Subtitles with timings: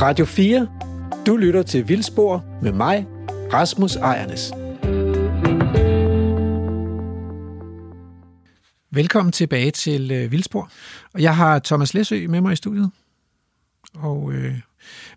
[0.00, 0.68] Radio 4.
[1.26, 3.06] Du lytter til Vildspor med mig,
[3.52, 4.52] Rasmus Ejernes.
[8.90, 10.70] Velkommen tilbage til øh, Vildspor.
[11.14, 12.90] Og jeg har Thomas Læsø med mig i studiet.
[13.94, 14.54] Og øh,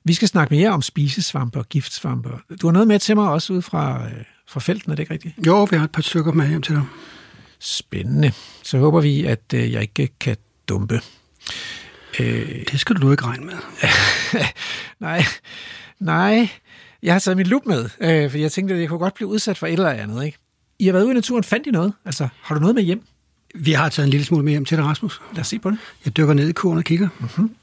[0.04, 2.30] vi skal snakke mere om spisesvampe og giftsvampe.
[2.62, 5.14] Du har noget med til mig også ud fra, øh, fra felten, er det ikke
[5.14, 5.36] rigtigt?
[5.48, 6.84] Jo, vi har et par stykker med hjem til dig.
[7.60, 8.32] Spændende.
[8.64, 10.38] Så håber vi, at øh, jeg ikke kan
[10.70, 11.02] dumpe.
[12.22, 13.54] Øh, det skal du ikke regne med.
[15.00, 15.24] nej,
[16.00, 16.50] nej.
[17.04, 19.28] Jeg har taget min lup med, øh, for jeg tænkte, at jeg kunne godt blive
[19.28, 20.26] udsat for et eller andet.
[20.26, 20.38] Ikke?
[20.80, 21.44] I har været ude i naturen.
[21.44, 21.94] Fandt I noget?
[22.06, 23.04] Altså, har du noget med hjem?
[23.56, 25.22] Vi har taget en lille smule med hjem til dig, Rasmus.
[25.34, 25.78] Lad os se på det.
[26.06, 27.10] Jeg dykker ned i kurven og kigger.
[27.20, 27.56] Mm-hmm.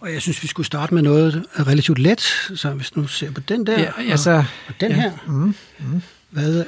[0.00, 2.20] Og jeg synes, vi skulle starte med noget relativt let.
[2.54, 4.96] Så hvis du ser på den der, ja, altså, og, og den ja.
[4.96, 5.12] her.
[5.26, 6.02] Mm, mm.
[6.30, 6.64] Hvad,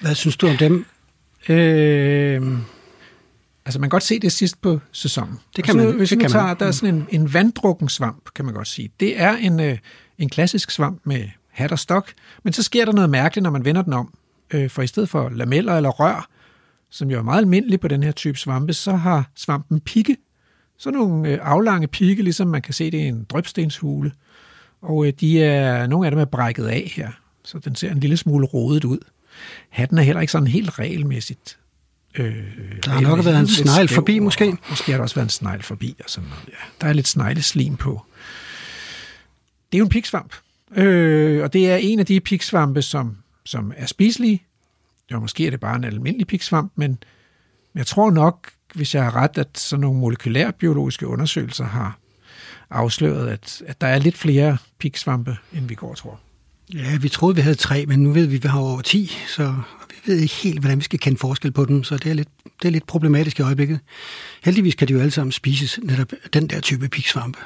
[0.00, 0.86] hvad synes du om dem?
[1.48, 2.58] Øh,
[3.64, 5.38] altså, man kan godt se det sidst på sæsonen.
[5.56, 5.96] Det kan man.
[5.96, 6.56] Hvis det kan tager, man.
[6.58, 8.90] der er sådan en, en vanddrukken svamp, kan man godt sige.
[9.00, 9.78] Det er en, øh,
[10.18, 13.64] en klassisk svamp med hat og stok, men så sker der noget mærkeligt, når man
[13.64, 14.14] vender den om.
[14.50, 16.28] Øh, for i stedet for lameller eller rør,
[16.90, 20.16] som jo er meget almindeligt på den her type svampe, så har svampen pigge.
[20.78, 24.12] Så nogle øh, aflange pigge, ligesom man kan se det i en drøbstenshule.
[24.82, 27.10] Og øh, de er, nogle af dem er brækket af her,
[27.44, 28.98] så den ser en lille smule rodet ud.
[29.68, 31.58] Hatten er heller ikke sådan helt regelmæssigt.
[32.14, 32.34] Øh,
[32.84, 34.56] der har nok været en snegl forbi, måske.
[34.70, 35.96] Måske har der også været en snegl forbi.
[36.04, 36.44] Og sådan noget.
[36.48, 38.02] Ja, der er lidt snegleslim på.
[39.72, 40.34] Det er jo en piksvamp.
[40.76, 44.42] Øh, og det er en af de piksvampe, som, som er spiselige.
[45.10, 46.98] Ja, måske er det bare en almindelig piksvamp, men
[47.74, 51.98] jeg tror nok, hvis jeg har ret, at sådan nogle molekylærbiologiske undersøgelser har
[52.70, 56.20] afsløret, at, at der er lidt flere piksvampe, end vi går tror.
[56.74, 59.12] Ja, vi troede, vi havde tre, men nu ved vi, at vi har over ti,
[59.28, 59.54] så
[59.90, 62.28] vi ved ikke helt, hvordan vi skal kende forskel på dem, så det er lidt,
[62.62, 63.80] det er lidt problematisk i øjeblikket.
[64.44, 67.38] Heldigvis kan de jo alle sammen spises, netop den der type piksvampe.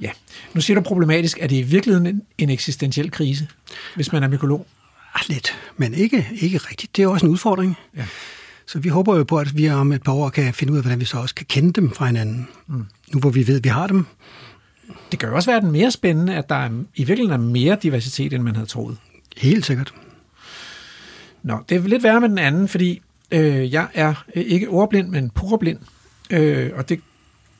[0.00, 0.10] Ja,
[0.54, 1.38] nu siger du problematisk.
[1.40, 3.48] Er det i virkeligheden en, en eksistentiel krise,
[3.94, 4.66] hvis man er mykolog?
[5.14, 6.96] Ah, lidt, men ikke, ikke rigtigt.
[6.96, 7.76] Det er også en udfordring.
[7.96, 8.06] Ja.
[8.66, 10.84] Så vi håber jo på, at vi om et par år kan finde ud af,
[10.84, 12.48] hvordan vi så også kan kende dem fra hinanden.
[12.66, 12.86] Mm.
[13.12, 14.06] Nu hvor vi ved, at vi har dem.
[15.10, 17.76] Det kan jo også være den mere spændende, at der er, i virkeligheden er mere
[17.82, 18.96] diversitet, end man havde troet.
[19.36, 19.94] Helt sikkert.
[21.42, 25.30] Nå, det er lidt værre med den anden, fordi øh, jeg er ikke ordblind, men
[25.30, 25.78] porblind.
[26.30, 27.00] Øh, og det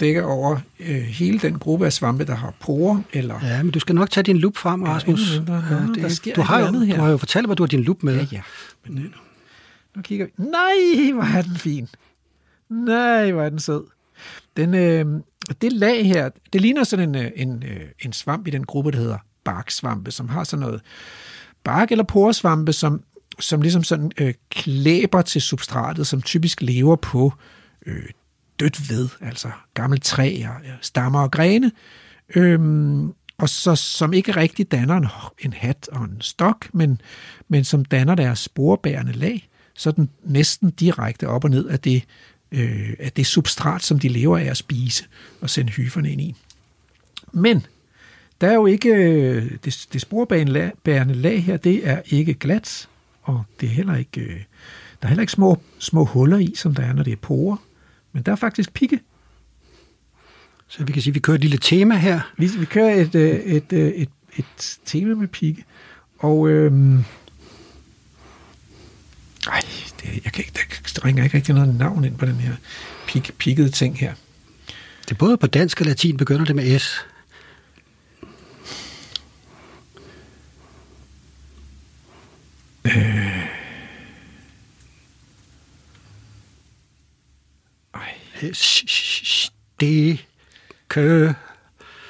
[0.00, 3.00] dækker over øh, hele den gruppe af svampe, der har porer.
[3.12, 3.34] Eller...
[3.42, 5.42] Ja, men du skal nok tage din lup frem, Rasmus.
[5.48, 6.96] Ja, ja, det, der sker du, har jo, her.
[6.96, 8.16] du har jo fortalt, hvad du har din lup med.
[8.16, 8.40] Ja, ja.
[8.86, 9.04] Men, øh,
[9.96, 10.32] nu kigger vi.
[10.36, 11.88] Nej, hvor er den fin.
[12.68, 13.84] Nej, hvor er den sød.
[14.56, 15.22] Den, øh,
[15.60, 18.90] det lag her, det ligner sådan en, øh, en, øh, en svamp i den gruppe,
[18.90, 20.80] der hedder barksvampe, som har sådan noget
[21.64, 23.02] bark- eller poresvampe, som,
[23.40, 27.32] som ligesom sådan øh, klæber til substratet, som typisk lever på
[27.86, 28.04] øh,
[28.60, 31.72] dødt ved, altså gamle træer, øh, stammer og grene,
[32.34, 35.06] øhm, og så, som ikke rigtig danner en,
[35.38, 37.00] en hat og en stok, men,
[37.48, 42.04] men som danner deres sporebærende lag, sådan næsten direkte op og ned af det,
[42.52, 45.04] øh, af det substrat, som de lever af at spise
[45.40, 46.34] og sende hyferne ind i.
[47.32, 47.66] Men
[48.40, 52.88] der er jo ikke, øh, det, det sporebærende lag her, det er ikke glat,
[53.22, 54.36] og det er heller ikke, øh,
[55.00, 57.56] der er heller ikke små, små huller i, som der er, når det er porer.
[58.12, 59.00] Men der er faktisk pigge.
[60.68, 62.20] Så vi kan sige, at vi kører et lille tema her.
[62.38, 65.64] Vi, vi kører et, et, et, et, et tema med pigge.
[66.18, 67.04] Og øhm,
[69.46, 69.60] ej,
[70.02, 70.60] det, jeg kan ikke,
[70.94, 72.54] der ringer ikke rigtig noget navn ind på den her
[73.06, 74.14] pig, piggede ting her.
[75.04, 77.06] Det er både på dansk og latin begynder det med S.
[82.84, 83.32] Øh.
[89.80, 90.26] Det
[90.88, 91.32] kø.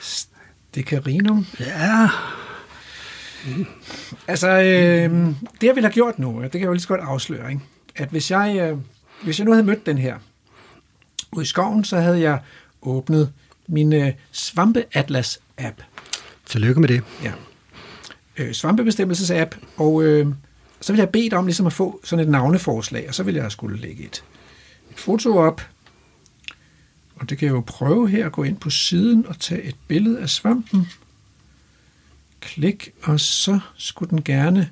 [0.00, 1.46] Stikerinum?
[1.60, 2.08] Ja.
[3.46, 3.66] Mm.
[4.28, 5.10] Altså, øh,
[5.60, 7.62] det jeg ville have gjort nu, det kan jeg jo lige så godt afsløre, ikke?
[7.96, 8.78] At hvis jeg, øh,
[9.22, 10.18] hvis jeg nu havde mødt den her
[11.32, 12.40] ude i skoven, så havde jeg
[12.82, 13.32] åbnet
[13.66, 15.82] min øh, Svampe-Atlas-app.
[16.46, 17.02] Tillykke med det.
[17.22, 17.32] Ja.
[18.36, 20.26] Øh, Svampebestemmelses-app, og øh,
[20.80, 23.52] så ville jeg bede om ligesom at få sådan et navneforslag, og så ville jeg
[23.52, 24.24] skulle lægge et,
[24.90, 25.62] et foto op,
[27.16, 29.76] og det kan jeg jo prøve her at gå ind på siden og tage et
[29.88, 30.88] billede af svampen.
[32.40, 34.70] Klik, og så skulle den gerne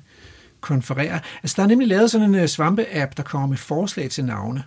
[0.61, 1.19] konferere.
[1.43, 4.63] Altså, der er nemlig lavet sådan en uh, svampe-app, der kommer med forslag til navne.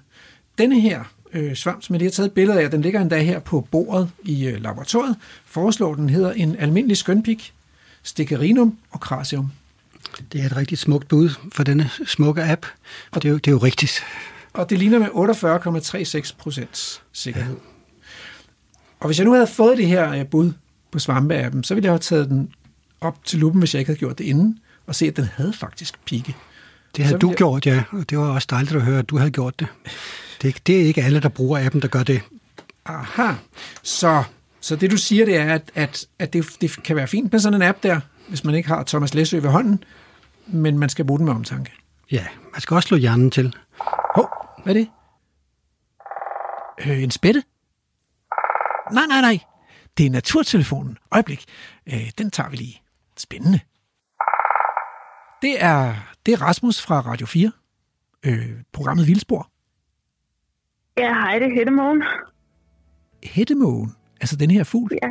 [0.58, 1.04] Denne her
[1.34, 3.68] øh, svamp, som jeg lige har taget et billede af, den ligger endda her på
[3.70, 7.54] bordet i øh, laboratoriet, foreslår den hedder en almindelig skønpik,
[8.02, 9.52] Stickerinum og Crasium.
[10.32, 12.66] Det er et rigtig smukt bud for denne smukke app,
[13.10, 14.04] og det er jo, det er jo rigtigt.
[14.52, 17.56] Og det ligner med 48,36 procents sikkerhed.
[19.00, 20.52] Og hvis jeg nu havde fået det her øh, bud
[20.90, 22.52] på svampeappen, så ville jeg have taget den
[23.00, 25.52] op til lupen, hvis jeg ikke havde gjort det inden, og se, at den havde
[25.52, 26.36] faktisk pigge.
[26.96, 29.18] Det havde du jeg- gjort, ja, og det var også dejligt at høre, at du
[29.18, 29.66] havde gjort det.
[30.42, 32.20] Det, er- det er ikke alle, der bruger appen, der gør det.
[32.86, 33.32] Aha.
[33.82, 34.24] Så,
[34.60, 37.40] så det du siger, det er, at, at, at det, det kan være fint med
[37.40, 39.84] sådan en app der, hvis man ikke har Thomas Læsø ved hånden,
[40.46, 41.72] men man skal bruge den med omtanke.
[42.10, 43.54] Ja, man skal også slå hjernen til.
[44.14, 44.28] Hov,
[44.64, 44.88] hvad er det?
[46.86, 47.42] Øh, en spætte?
[48.92, 49.38] Nej, nej, nej.
[49.98, 50.98] Det er naturtelefonen.
[51.12, 51.44] Øjeblik.
[51.86, 52.82] Øh, den tager vi lige.
[53.16, 53.60] Spændende.
[55.44, 55.94] Det er,
[56.26, 57.52] det er Rasmus fra Radio 4.
[58.26, 58.32] Øh,
[58.72, 59.50] programmet Vildspor.
[60.98, 62.02] Ja, hej, det er Hættemågen.
[63.24, 63.90] Hættemågen.
[64.20, 64.90] Altså den her fugl.
[65.02, 65.10] Ja.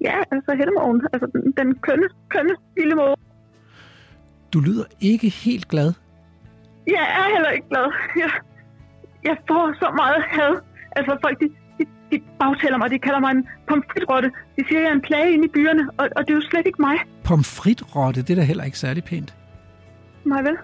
[0.00, 1.00] Ja, altså Hættemågen.
[1.12, 3.16] Altså den, den kønne, kønne lille måge.
[4.52, 5.92] Du lyder ikke helt glad.
[6.86, 7.86] Jeg er heller ikke glad.
[8.16, 8.30] Jeg,
[9.24, 10.54] jeg får så meget had.
[10.96, 11.48] Altså folk, de,
[12.10, 12.90] de, bagtæller mig.
[12.90, 14.28] De kalder mig en pomfritrotte.
[14.56, 15.88] De siger, at jeg er en plage inde i byerne.
[15.98, 16.96] Og, og det er jo slet ikke mig.
[17.24, 19.34] Pomfritrotte, det er da heller ikke særlig pænt.
[20.24, 20.56] Mig vel?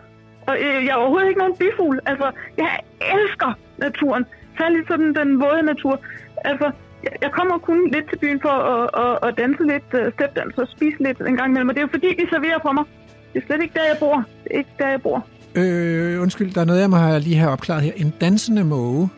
[0.48, 2.00] Og øh, jeg er overhovedet ikke nogen byfugl.
[2.06, 2.70] Altså, jeg
[3.14, 4.25] elsker naturen.
[4.58, 6.00] Særligt sådan den våde natur.
[6.44, 6.70] Altså,
[7.04, 10.58] jeg, jeg kommer kun lidt til byen for at, at, at danse lidt, uh, stepdans
[10.58, 11.69] og spise lidt en gang imellem.
[11.69, 12.84] Og det er jo fordi, de serverer for mig.
[13.32, 14.16] Det er slet ikke der, jeg bor.
[14.44, 15.26] Det er ikke der, jeg bor.
[15.54, 17.92] Øh, undskyld, der er noget, jeg må have lige have opklaret her.
[17.96, 19.08] En dansende måge.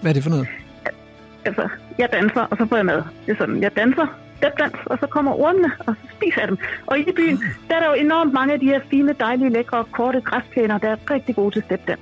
[0.00, 0.48] Hvad er det for noget?
[1.44, 1.68] Altså,
[1.98, 3.02] jeg danser, og så får jeg mad.
[3.26, 4.06] Det er sådan, jeg danser,
[4.36, 6.58] stepdans, og så kommer ormene, og så spiser jeg dem.
[6.86, 7.36] Og i byen,
[7.68, 10.88] der er der jo enormt mange af de her fine, dejlige, lækre, korte græsplæner, der
[10.90, 12.00] er rigtig gode til stepdans.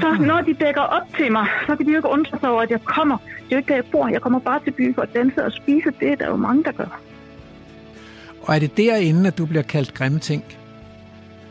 [0.00, 0.20] Så Ah.
[0.20, 2.70] når de dækker op til mig, så kan de jo ikke undre sig over, at
[2.70, 3.16] jeg kommer.
[3.16, 4.08] Det er jo ikke der, jeg bor.
[4.08, 5.90] Jeg kommer bare til byen for at danse og spise.
[6.00, 7.00] Det er der jo mange, der gør.
[8.42, 10.44] Og er det derinde, at du bliver kaldt grimme ting?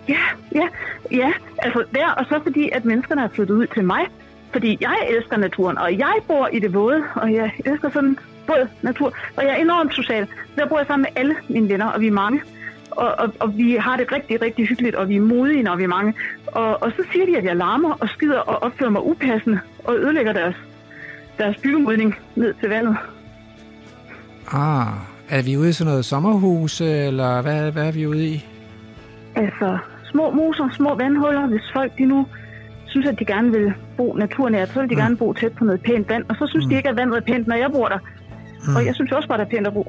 [0.10, 0.20] Ja,
[0.56, 0.68] ja,
[1.12, 1.32] ja.
[1.58, 4.02] Altså der, og så fordi, at menneskerne er flyttet ud til mig.
[4.52, 8.18] Fordi jeg elsker naturen, og jeg bor i det våde, og jeg elsker sådan
[8.48, 10.28] både natur, og jeg er enormt social.
[10.56, 12.42] Der bor jeg sammen med alle mine venner, og vi er mange.
[12.92, 15.84] Og, og, og vi har det rigtig, rigtig hyggeligt, og vi er modige, når vi
[15.84, 16.14] er mange.
[16.48, 19.98] Og, og så siger de, at jeg larmer og skider og opfører mig upassende, og
[19.98, 20.56] ødelægger deres,
[21.38, 22.98] deres byggemodning ned til vandet.
[24.52, 24.88] Ah,
[25.30, 28.46] er vi ude i sådan noget sommerhus, eller hvad, hvad er vi ude i?
[29.36, 29.78] Altså,
[30.12, 32.28] små moser, små vandhuller, hvis folk de nu
[32.90, 35.02] synes, at de gerne vil bo naturnært, så vil de Mm.
[35.02, 36.70] gerne bo tæt på noget pænt vand, og så synes mm.
[36.70, 38.00] de ikke, at vandet er pænt, når jeg bor der.
[38.68, 38.76] Mm.
[38.76, 39.84] Og jeg synes også bare, det er pænt at bo.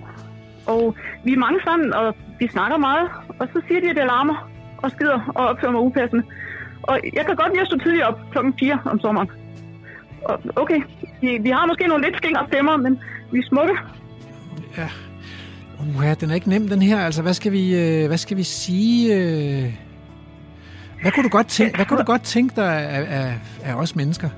[0.67, 3.08] Og vi er mange sammen, og vi snakker meget,
[3.38, 4.50] og så siger de, at jeg larmer
[4.82, 6.23] og skider og opfører mig upassende.
[6.82, 9.31] Og jeg kan godt lide at stå tidligt op klokken 4 om sommeren.
[10.25, 10.81] Og okay,
[11.20, 12.99] vi, vi har måske nogle lidt skingre stemmer, men
[13.32, 13.75] vi er smukke.
[14.79, 14.88] Ja.
[15.97, 16.99] Uha, den er ikke nem, den her.
[16.99, 19.17] Altså, hvad skal vi, øh, hvad skal vi sige?
[19.17, 19.75] Øh?
[21.02, 23.97] Hvad kunne du godt tænke, hvad kunne du godt tænke dig af, af, af os
[23.97, 24.29] mennesker?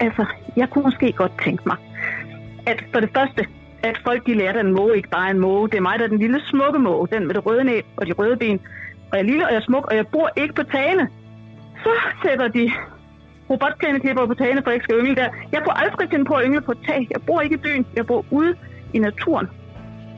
[0.00, 0.24] Altså,
[0.56, 1.76] jeg kunne måske godt tænke mig,
[2.66, 3.46] at for det første,
[3.82, 5.68] at folk de lærer, at en måge ikke bare er en måge.
[5.68, 8.06] Det er mig, der er den lille smukke måge, den med det røde næb og
[8.06, 8.60] de røde ben.
[9.12, 11.08] Og jeg er lille, og jeg er smuk, og jeg bor ikke på tagene.
[11.82, 11.90] Så
[12.22, 12.72] sætter de
[13.50, 15.28] robotplæneklipper på tagene, for jeg ikke skal yngle der.
[15.52, 17.08] Jeg kunne aldrig finde på at yngle på et tag.
[17.10, 18.54] Jeg bor ikke i byen, jeg bor ude
[18.92, 19.48] i naturen.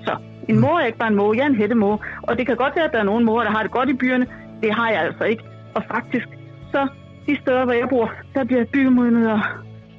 [0.05, 0.17] Så
[0.49, 1.99] en måge er ikke bare en måge, jeg er en hættemåge.
[2.23, 3.95] Og det kan godt være, at der er nogle måger, der har det godt i
[3.95, 4.27] byerne.
[4.63, 5.43] Det har jeg altså ikke.
[5.75, 6.29] Og faktisk,
[6.73, 6.89] så
[7.27, 9.41] de steder, hvor jeg bor, der bliver byggemodnet, og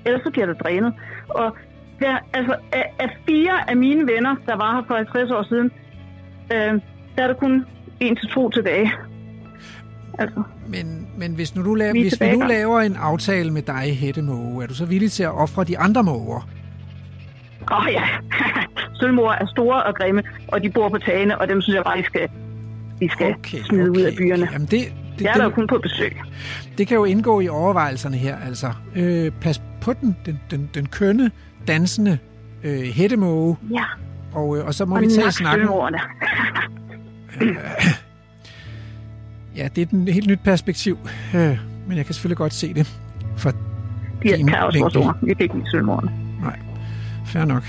[0.05, 0.93] ellers så bliver det drænet.
[1.29, 1.55] Og
[1.99, 5.71] der, altså, af, af fire af mine venner, der var her for 50 år siden,
[6.53, 6.81] øh,
[7.15, 7.65] der er der kun
[7.99, 8.91] en til to tilbage.
[10.19, 13.51] Altså, Men, men hvis, nu du laver, Vi er hvis vi nu laver en aftale
[13.51, 16.47] med dig, Hætte Måge, er du så villig til at ofre de andre måger?
[17.71, 18.03] åh oh, ja,
[18.99, 21.99] sølvmor er store og grimme, og de bor på tagene, og dem synes jeg bare,
[21.99, 22.29] I skal,
[23.01, 24.43] I skal okay, smide okay, ud af byerne.
[24.43, 24.53] Okay.
[24.53, 26.17] Jamen det, det, Jeg er der kun på besøg.
[26.77, 28.37] det kan jo indgå i overvejelserne her.
[28.37, 31.31] Altså, øh, pas på den, den, den, den kønne,
[31.67, 32.17] dansende
[32.63, 33.83] øh, hættemåge, Ja,
[34.33, 35.59] og, øh, og så må og vi tage nak snakken.
[35.61, 35.97] sølvmorerne.
[39.55, 40.97] Ja, det er et helt nyt perspektiv,
[41.35, 42.99] øh, men jeg kan selvfølgelig godt se det.
[43.37, 43.51] For
[44.23, 45.17] De er også vores ord.
[45.21, 45.85] Vi kan ikke lide
[46.41, 46.59] nej,
[47.25, 47.63] fair nok.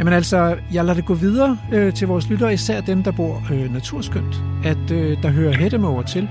[0.00, 3.42] Jamen altså, jeg lader det gå videre øh, til vores lyttere, især dem, der bor
[3.52, 6.28] øh, naturskønt, at øh, der hører hættemåger til.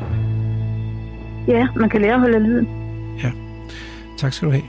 [1.48, 2.68] Ja, man kan lære at holde af lyden.
[4.20, 4.64] Tak skal du have.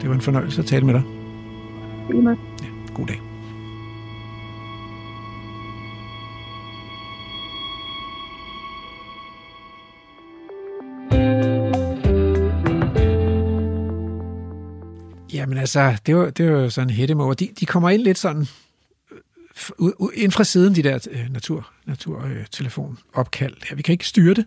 [0.00, 1.02] Det var en fornøjelse at tale med dig.
[2.14, 2.36] Måde.
[2.94, 3.29] God dag.
[15.50, 17.34] Jamen altså, det var, det var sådan hættemåger.
[17.34, 18.46] De, de kommer ind lidt sådan
[19.80, 22.46] øh, ind fra siden, de der øh, natur, natur øh.
[23.70, 24.44] Ja, vi kan ikke styre det,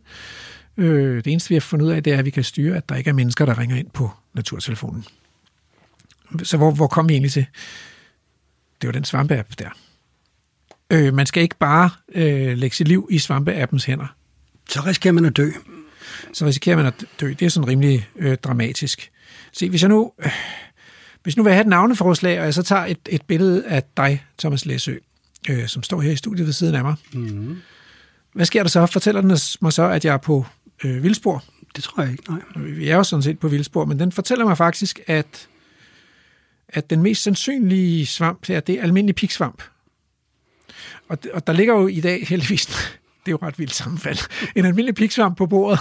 [0.78, 2.90] Øh, det eneste, vi har fundet ud af, det er, at vi kan styre, at
[2.90, 5.06] der ikke er mennesker, der ringer ind på naturtelefonen.
[6.44, 7.46] Så hvor, hvor kom vi egentlig til?
[8.82, 9.70] Det var den svampe-app der.
[10.90, 14.16] Øh, man skal ikke bare øh, lægge sit liv i svampe-appens hænder.
[14.70, 15.50] Så risikerer man at dø.
[16.34, 17.34] Så risikerer man at dø.
[17.40, 19.12] Det er sådan rimelig øh, dramatisk.
[19.52, 20.14] Se, hvis jeg nu...
[20.26, 20.32] Øh,
[21.24, 23.84] hvis nu vil jeg have et navneforslag, og jeg så tager et, et billede af
[23.98, 24.96] dig, Thomas Læsø,
[25.50, 26.96] øh, som står her i studiet ved siden af mig.
[27.14, 27.58] Mm.
[28.34, 28.86] Hvad sker der så?
[28.86, 30.46] Fortæller den mig så, at jeg er på
[30.84, 31.44] øh, vildspor?
[31.76, 32.40] Det tror jeg ikke, nej.
[32.56, 35.48] Vi er jo sådan set på vildspor, men den fortæller mig faktisk, at,
[36.70, 39.64] at den mest sandsynlige svamp her, det er almindelig piksvamp.
[41.10, 42.66] Og, og der ligger jo i dag heldigvis,
[43.26, 44.18] det er jo ret vildt sammenfald,
[44.56, 45.80] en almindelig piksvamp på bordet.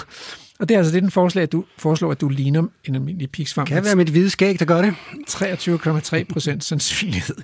[0.62, 3.31] Og det er altså det, den forslag, at du foreslår, at du ligner en almindelig
[3.31, 3.69] piksvamp.
[3.69, 4.95] Kan være mit hvide skæg, der gør det.
[5.31, 7.37] 23,3 procent sandsynlighed.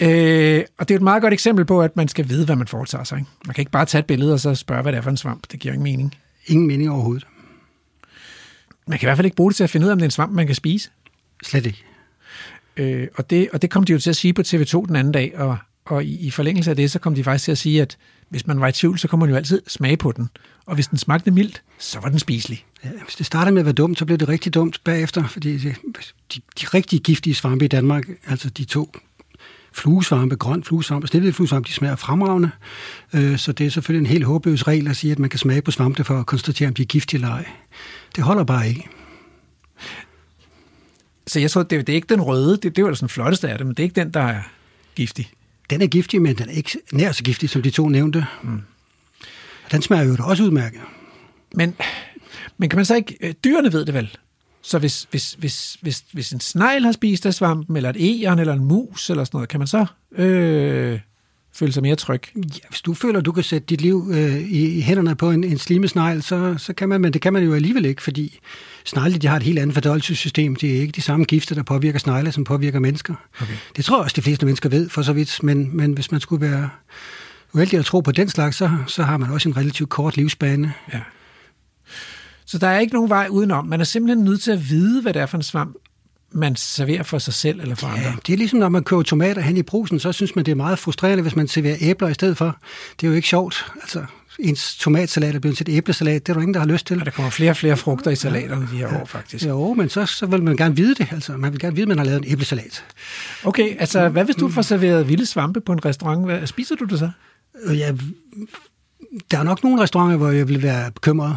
[0.00, 2.66] Øh, og det er et meget godt eksempel på, at man skal vide, hvad man
[2.66, 3.18] foretager sig.
[3.18, 3.30] Ikke?
[3.46, 5.16] Man kan ikke bare tage et billede og så spørge, hvad det er for en
[5.16, 5.46] svamp.
[5.52, 6.14] Det giver ingen mening.
[6.46, 7.26] Ingen mening overhovedet.
[8.86, 10.04] Man kan i hvert fald ikke bruge det til at finde ud af, om det
[10.04, 10.90] er en svamp, man kan spise.
[11.44, 11.84] Slet ikke.
[12.76, 15.12] Øh, og, det, og det kom de jo til at sige på TV2 den anden
[15.12, 17.82] dag, og, og i, i forlængelse af det, så kom de faktisk til at sige,
[17.82, 17.96] at
[18.28, 20.28] hvis man var i tvivl, så kunne man jo altid smage på den.
[20.66, 22.64] Og hvis den smagte mildt, så var den spiselig.
[22.84, 25.58] Ja, hvis det starter med at være dumt, så bliver det rigtig dumt bagefter, fordi
[25.58, 25.76] det,
[26.34, 28.92] de, de rigtig giftige svampe i Danmark, altså de to
[29.72, 32.50] fluesvampe, grøn fluesvampe og snittet fluesvampe, de smager fremragende.
[33.12, 35.62] Øh, så det er selvfølgelig en helt håbløs regel at sige, at man kan smage
[35.62, 37.48] på svampe for at konstatere, om de er giftige eller ej.
[38.16, 38.88] Det holder bare ikke.
[41.26, 43.48] Så jeg tror, det, det er ikke den røde, det, det var da sådan flotteste
[43.48, 44.42] af det, men det er ikke den, der er
[44.94, 45.30] giftig.
[45.70, 48.26] Den er giftig, men den er ikke nær så giftig, som de to nævnte.
[48.42, 48.62] Mm.
[49.72, 50.80] Den smager jo da også udmærket.
[51.54, 51.74] Men,
[52.58, 53.16] men kan man så ikke...
[53.20, 54.16] Øh, dyrene ved det vel?
[54.62, 58.38] Så hvis, hvis, hvis, hvis, hvis en snegl har spist af svampen, eller et egern,
[58.38, 61.00] eller en mus, eller sådan noget, kan man så øh,
[61.56, 62.20] føle sig mere tryg?
[62.36, 65.30] Ja, hvis du føler, at du kan sætte dit liv øh, i, i hænderne på
[65.30, 68.38] en, en slimesnegl, så, så kan man, men det kan man jo alligevel ikke, fordi
[68.84, 70.56] snegle de har et helt andet fordøjelsessystem.
[70.56, 73.14] Det er ikke de samme gifter, der påvirker snegle, som påvirker mennesker.
[73.40, 73.54] Okay.
[73.76, 76.20] Det tror jeg også, de fleste mennesker ved, for så vidt, men, men hvis man
[76.20, 76.70] skulle være
[77.52, 80.72] uheldig at tro på den slags, så, så har man også en relativt kort livsbane.
[80.92, 81.00] Ja.
[82.46, 83.66] Så der er ikke nogen vej udenom.
[83.66, 85.76] Man er simpelthen nødt til at vide, hvad det er for en svamp,
[86.32, 88.12] man serverer for sig selv eller for ja, andre.
[88.26, 90.56] det er ligesom, når man køber tomater hen i brusen, så synes man, det er
[90.56, 92.56] meget frustrerende, hvis man serverer æbler i stedet for.
[93.00, 93.72] Det er jo ikke sjovt.
[93.82, 94.04] Altså,
[94.38, 96.26] ens tomatsalat er blevet til et æblesalat.
[96.26, 96.98] Det er der ingen, der har lyst til.
[97.00, 99.46] Og der kommer flere og flere frugter i salaterne de her år, faktisk.
[99.46, 101.08] Jo, men så, så vil man gerne vide det.
[101.10, 102.84] Altså, man vil gerne vide, at man har lavet en æblesalat.
[103.44, 106.24] Okay, altså hvad hvis du får serveret vilde svampe på en restaurant?
[106.24, 107.10] Hvad, spiser du det så?
[107.64, 107.92] Øh, ja,
[109.30, 111.36] der er nok nogle restauranter, hvor jeg vil være bekymret.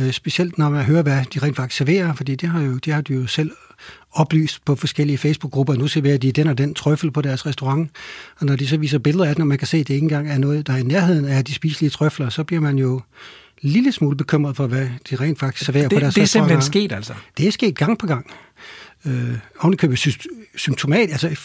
[0.00, 2.94] Øh, specielt når man hører, hvad de rent faktisk serverer, fordi det har, jo, det
[2.94, 3.50] har de jo selv
[4.16, 5.74] oplyst på forskellige Facebook-grupper.
[5.74, 7.90] Nu serverer de den og den trøffel på deres restaurant,
[8.38, 10.04] og når de så viser billeder af den, og man kan se, at det ikke
[10.04, 13.00] engang er noget, der er i nærheden af de spiselige trøfler, så bliver man jo
[13.62, 16.26] en lille smule bekymret for, hvad de rent faktisk serverer det, på deres Det er
[16.26, 17.14] simpelthen sket, altså?
[17.38, 18.30] Det er sket gang på gang.
[19.06, 20.18] Øh, ovenikøbet
[20.56, 21.36] symptomat, altså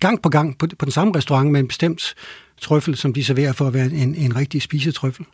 [0.00, 2.14] gang på gang på, på den samme restaurant med en bestemt
[2.60, 5.26] trøffel, som de serverer for at være en, en rigtig spisetrøffel.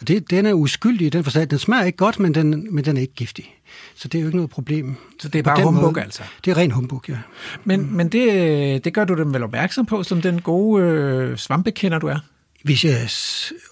[0.00, 1.48] Og det, den er uskyldig i den forstand.
[1.48, 3.54] Den smager ikke godt, men den, men den er ikke giftig.
[3.94, 4.94] Så det er jo ikke noget problem.
[5.18, 6.22] Så det er bare humbug, måde, altså?
[6.44, 7.16] Det er ren humbug, ja.
[7.64, 7.86] Men, mm.
[7.86, 12.06] men det, det gør du dem vel opmærksom på, som den gode øh, svampekender, du
[12.06, 12.18] er?
[12.62, 13.08] Hvis jeg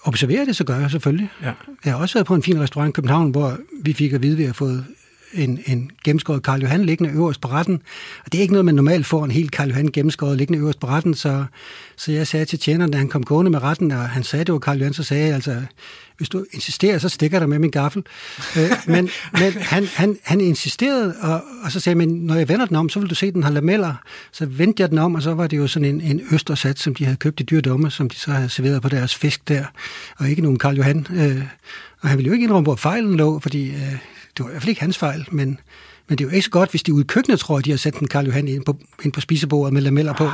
[0.03, 1.29] observerer det, så gør jeg selvfølgelig.
[1.43, 1.51] Ja.
[1.85, 4.31] Jeg har også været på en fin restaurant i København, hvor vi fik at vide,
[4.31, 4.85] at vi har fået
[5.33, 7.81] en, en gennemskåret Karl Johan liggende øverst på retten.
[8.25, 10.79] Og det er ikke noget, man normalt får en helt Karl Johan gennemskåret liggende øverst
[10.79, 11.45] på retten, så,
[11.95, 14.53] så jeg sagde til tjeneren, da han kom gående med retten, og han sagde, det
[14.53, 15.61] var Karl Johan, så sagde jeg altså,
[16.17, 18.03] hvis du insisterer, så stikker der med min gaffel.
[18.57, 19.09] øh, men
[19.41, 22.89] men han, han, han insisterede, og, og så sagde men når jeg vender den om,
[22.89, 23.93] så vil du se, at den har lameller.
[24.31, 26.95] Så vendte jeg den om, og så var det jo sådan en, en østersat, som
[26.95, 29.65] de havde købt i dyrdomme, som de så havde serveret på deres fisk der,
[30.17, 31.07] og ikke nogen Karl Johan.
[31.15, 31.41] Øh,
[32.01, 33.75] og han ville jo ikke indrømme, hvor fejlen lå, fordi øh,
[34.37, 35.59] det var i hvert fald ikke hans fejl, men,
[36.07, 37.69] men det er jo ikke så godt, hvis de ude i køkkenet tror, at de
[37.69, 40.25] har sat en Karl Johan ind på, ind på spisebordet med lameller på.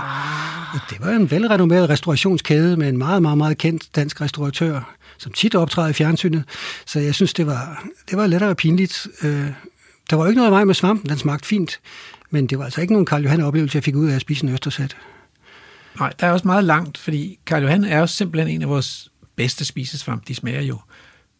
[0.74, 5.32] Og det var en velrenommeret restaurationskæde med en meget, meget, meget kendt dansk restauratør, som
[5.32, 6.44] tit optræder i fjernsynet.
[6.86, 9.08] Så jeg synes, det var, det var lettere pinligt.
[9.24, 9.48] Øh,
[10.10, 11.80] der var jo ikke noget af mig med svampen, den smagte fint,
[12.30, 14.46] men det var altså ikke nogen Karl Johan oplevelse, jeg fik ud af at spise
[14.46, 14.98] en østersat.
[16.00, 19.12] Nej, der er også meget langt, fordi Karl Johan er jo simpelthen en af vores
[19.36, 20.28] bedste spisesvamp.
[20.28, 20.80] De smager jo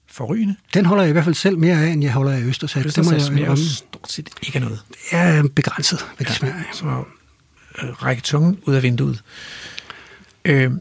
[0.08, 0.56] forrygende.
[0.74, 2.86] Den holder jeg i hvert fald selv mere af, end jeg holder af østersat.
[2.86, 4.80] Østersat det må jeg smager jo stort set ikke af noget.
[4.90, 6.66] Det er begrænset, hvad ja, de smager af.
[6.74, 7.04] Så
[7.82, 9.24] øh, række tungen ud af vinduet.
[10.46, 10.72] Øh,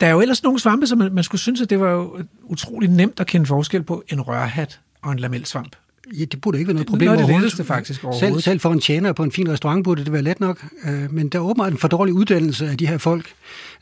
[0.00, 2.18] der er jo ellers nogle svampe, som man, man skulle synes, at det var jo
[2.44, 5.76] utroligt nemt at kende forskel på en rørhat og en lamelsvamp.
[6.18, 8.80] Ja, det burde ikke være noget problem Noget af det faktisk Selv, selv for en
[8.80, 10.64] tjener på en fin restaurant burde det være let nok.
[10.84, 13.32] Øh, men der er åbenbart en for dårlig uddannelse af de her folk.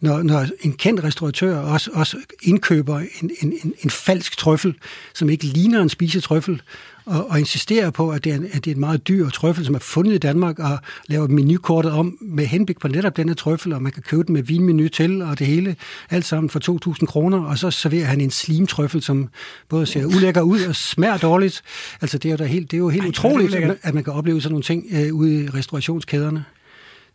[0.00, 4.74] når, når en kendt restauratør også, også indkøber en, en, en, en falsk trøffel,
[5.14, 6.62] som ikke ligner en spisetrøffel,
[7.06, 9.74] og, og insisterer på, at det, er, at det er et meget dyr trøffel, som
[9.74, 13.82] er fundet i Danmark, og laver menukortet om med henblik på netop denne trøffel, og
[13.82, 15.76] man kan købe den med vinmenu til, og det hele,
[16.10, 19.28] alt sammen for 2.000 kroner, og så serverer han en slimtrøffel, som
[19.68, 21.62] både ser ulækker ud og smager dårligt.
[22.00, 24.12] Altså, det er jo, da helt, det er jo helt Ej, utroligt, at man kan
[24.12, 26.44] opleve sådan nogle ting øh, ude i restaurationskæderne.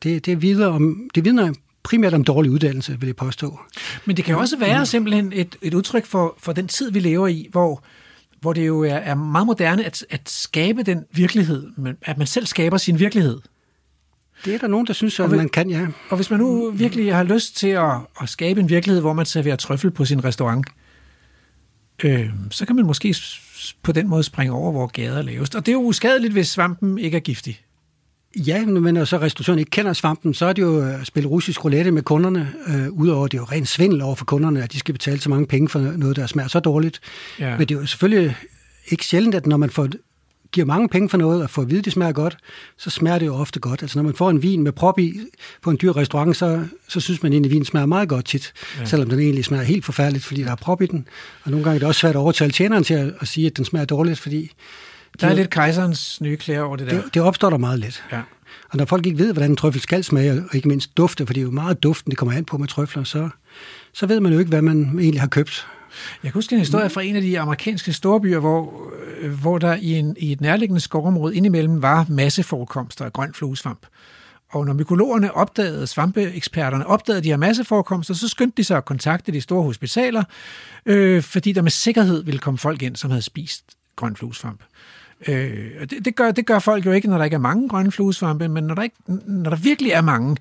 [0.04, 3.60] Det, det, vidner om, det vidner primært om dårlig uddannelse, vil jeg påstå.
[4.06, 7.28] Men det kan også være simpelthen et, et udtryk for, for den tid, vi lever
[7.28, 7.84] i, hvor
[8.42, 11.68] hvor det jo er, er meget moderne at, at skabe den virkelighed,
[12.02, 13.40] at man selv skaber sin virkelighed.
[14.46, 15.88] Det er der nogen, der synes, at man kan, ja.
[16.10, 19.26] Og hvis man nu virkelig har lyst til at, at skabe en virkelighed, hvor man
[19.26, 20.66] serverer trøffel på sin restaurant,
[22.04, 23.16] øh, så kan man måske
[23.84, 25.56] på den måde springe over, hvor gader er lavest.
[25.56, 27.62] Og det er jo uskadeligt, hvis svampen ikke er giftig.
[28.36, 31.66] Ja, men når så restaurationen ikke kender svampen, så er det jo at spille russisk
[31.66, 32.54] roulette med kunderne.
[32.68, 35.30] Øh, Udover det er jo rent svindel over for kunderne, at de skal betale så
[35.30, 37.00] mange penge for noget, der smager så dårligt.
[37.40, 37.58] Ja.
[37.58, 38.36] Men det er jo selvfølgelig
[38.88, 39.88] ikke sjældent, at når man får,
[40.52, 42.38] giver mange penge for noget og får at vide, at det smager godt,
[42.78, 43.82] så smager det jo ofte godt.
[43.82, 45.20] Altså når man får en vin med prop i
[45.62, 48.54] på en dyr restaurant, så, så synes man egentlig, at vinen smager meget godt tit,
[48.80, 48.86] ja.
[48.86, 51.08] selvom den egentlig smager helt forfærdeligt, fordi der er prop i den.
[51.44, 53.58] Og nogle gange er det også svært at overtale tjeneren til at, at sige, at
[53.58, 54.52] den smager dårligt, fordi
[55.22, 57.02] der er lidt kejserens nye klæder over det der.
[57.02, 58.04] Det, det opstår der meget lidt.
[58.12, 58.22] Ja.
[58.70, 61.34] Og når folk ikke ved, hvordan en trøffel skal smage, og ikke mindst dufte, for
[61.34, 63.30] det er jo meget duften, det kommer an på med trøfler, så,
[63.94, 65.68] så ved man jo ikke, hvad man egentlig har købt.
[66.24, 69.76] Jeg kan huske en historie fra en af de amerikanske storbyer, hvor, øh, hvor der
[69.76, 73.86] i, en, i et nærliggende skovområde indimellem var masseforekomster af grøn fluesvamp.
[74.52, 79.32] Og når mykologerne opdagede, svampeeksperterne opdagede de her masseforekomster, så skyndte de sig at kontakte
[79.32, 80.24] de store hospitaler,
[80.86, 83.64] øh, fordi der med sikkerhed ville komme folk ind, som havde spist
[83.96, 84.64] grøn fluesvamp.
[85.28, 87.92] Øh, det, det, gør, det gør folk jo ikke, når der ikke er mange grønne
[87.92, 88.96] fluesvampe, men når der, ikke,
[89.28, 90.38] når der virkelig er mange,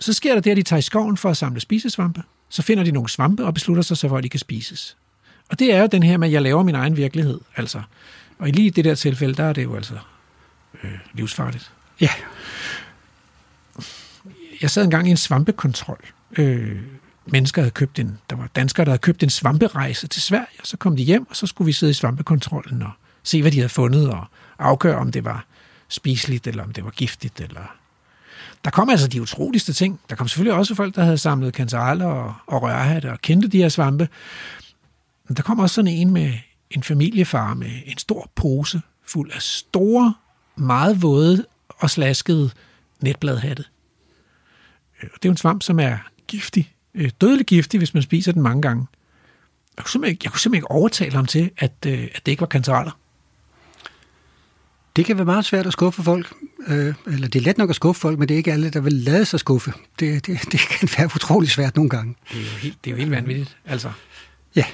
[0.00, 2.22] så sker der det, at de tager i skoven for at samle spisesvampe.
[2.48, 4.96] Så finder de nogle svampe og beslutter sig så for, at de kan spises.
[5.48, 7.40] Og det er jo den her med, at jeg laver min egen virkelighed.
[7.56, 7.82] Altså.
[8.38, 9.94] Og i lige det der tilfælde, der er det jo altså
[10.84, 11.72] øh, livsfarligt.
[12.00, 12.10] Ja.
[14.62, 16.04] Jeg sad engang i en svampekontrol.
[16.38, 16.76] Øh,
[17.26, 20.66] mennesker havde købt en, der var danskere, der havde købt en svamperejse til Sverige, og
[20.66, 22.90] så kom de hjem, og så skulle vi sidde i svampekontrollen og
[23.24, 24.26] se, hvad de havde fundet, og
[24.58, 25.46] afgøre, om det var
[25.88, 27.76] spiseligt, eller om det var giftigt, eller...
[28.64, 30.00] Der kom altså de utroligste ting.
[30.10, 33.58] Der kom selvfølgelig også folk, der havde samlet kantareller og, og rørhatte og kendte de
[33.58, 34.08] her svampe.
[35.28, 36.32] Men der kom også sådan en med
[36.70, 40.14] en familiefar med en stor pose fuld af store,
[40.56, 42.50] meget våde og slaskede
[43.00, 43.64] netbladhatte.
[45.02, 46.74] Øh, det er jo en svamp, som er giftig.
[46.94, 48.86] Øh, dødelig giftig, hvis man spiser den mange gange.
[49.76, 52.40] Jeg kunne simpelthen jeg kunne simpelthen ikke overtale ham til, at, øh, at det ikke
[52.40, 52.92] var kantareller.
[54.96, 56.32] Det kan være meget svært at skuffe folk,
[56.66, 58.80] øh, eller det er let nok at skuffe folk, men det er ikke alle, der
[58.80, 59.72] vil lade sig skuffe.
[60.00, 62.14] Det, det, det kan være utrolig svært nogle gange.
[62.32, 63.90] Det er jo helt, det er jo helt vanvittigt, altså.
[64.56, 64.64] Ja,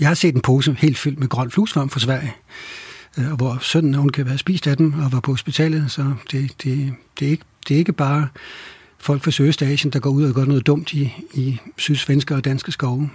[0.00, 2.34] jeg har set en pose helt fyldt med grøn fluesvamp fra Sverige,
[3.18, 6.50] øh, hvor sønnen hun kan være spist af dem og var på hospitalet, så det,
[6.62, 8.28] det, det, er, ikke, det er ikke bare
[8.98, 12.72] folk fra Sydøstasien, der går ud og gør noget dumt i, i sydsvenske og danske
[12.72, 13.10] skove.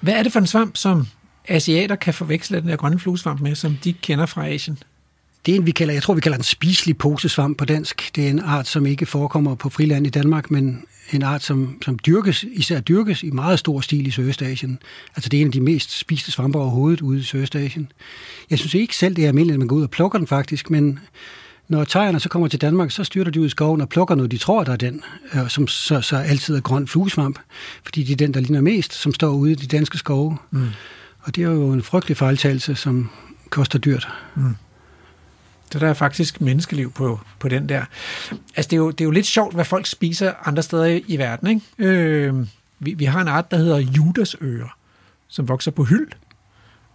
[0.00, 1.06] Hvad er det for en svamp, som
[1.48, 4.78] asiater kan forveksle den der grønne fluesvamp med, som de kender fra Asien?
[5.46, 8.10] Det er en, vi kalder, jeg tror, vi kalder den spiselig posesvamp på dansk.
[8.16, 11.82] Det er en art, som ikke forekommer på friland i Danmark, men en art, som,
[11.84, 14.78] som dyrkes, især dyrkes i meget stor stil i Sydøstasien.
[15.16, 17.92] Altså det er en af de mest spiste svampe overhovedet ude i Sydøstasien.
[18.50, 20.70] Jeg synes ikke selv, det er almindeligt, at man går ud og plukker den faktisk,
[20.70, 20.98] men
[21.68, 24.30] når tegerne så kommer til Danmark, så styrter de ud i skoven og plukker noget,
[24.30, 25.02] de tror, der er den,
[25.34, 27.38] øh, som så, så altid er grøn fluesvamp,
[27.84, 30.36] fordi det er den, der ligner mest, som står ude i de danske skove.
[30.50, 30.66] Mm.
[31.20, 33.10] Og det er jo en frygtelig fejltagelse, som
[33.50, 34.08] koster dyrt.
[34.36, 34.54] Mm.
[35.72, 37.84] Så der er faktisk menneskeliv på, på den der.
[38.56, 41.16] Altså, det er, jo, det er jo lidt sjovt, hvad folk spiser andre steder i
[41.16, 41.62] verden, ikke?
[41.78, 42.46] Øh,
[42.78, 44.76] vi, vi har en art, der hedder judasører,
[45.28, 46.08] som vokser på hyld,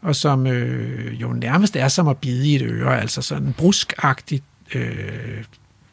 [0.01, 3.53] og som øh, jo nærmest er som at bide i et øre, altså sådan en
[3.53, 4.41] bruskagtig
[4.73, 5.43] øh,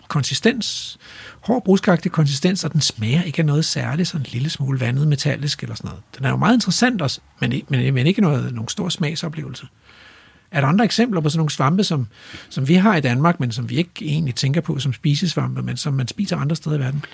[0.09, 0.99] konsistens,
[1.41, 5.09] hård bruskagtig konsistens, og den smager ikke af noget særligt, sådan en lille smule vandet
[5.09, 6.03] metallisk eller sådan noget.
[6.19, 9.67] Den er jo meget interessant også, men, men, men ikke noget, nogen stor smagsoplevelse.
[10.53, 12.07] Er der andre eksempler på sådan nogle svampe, som,
[12.49, 15.77] som vi har i Danmark, men som vi ikke egentlig tænker på som spisesvampe, men
[15.77, 17.05] som man spiser andre steder i verden?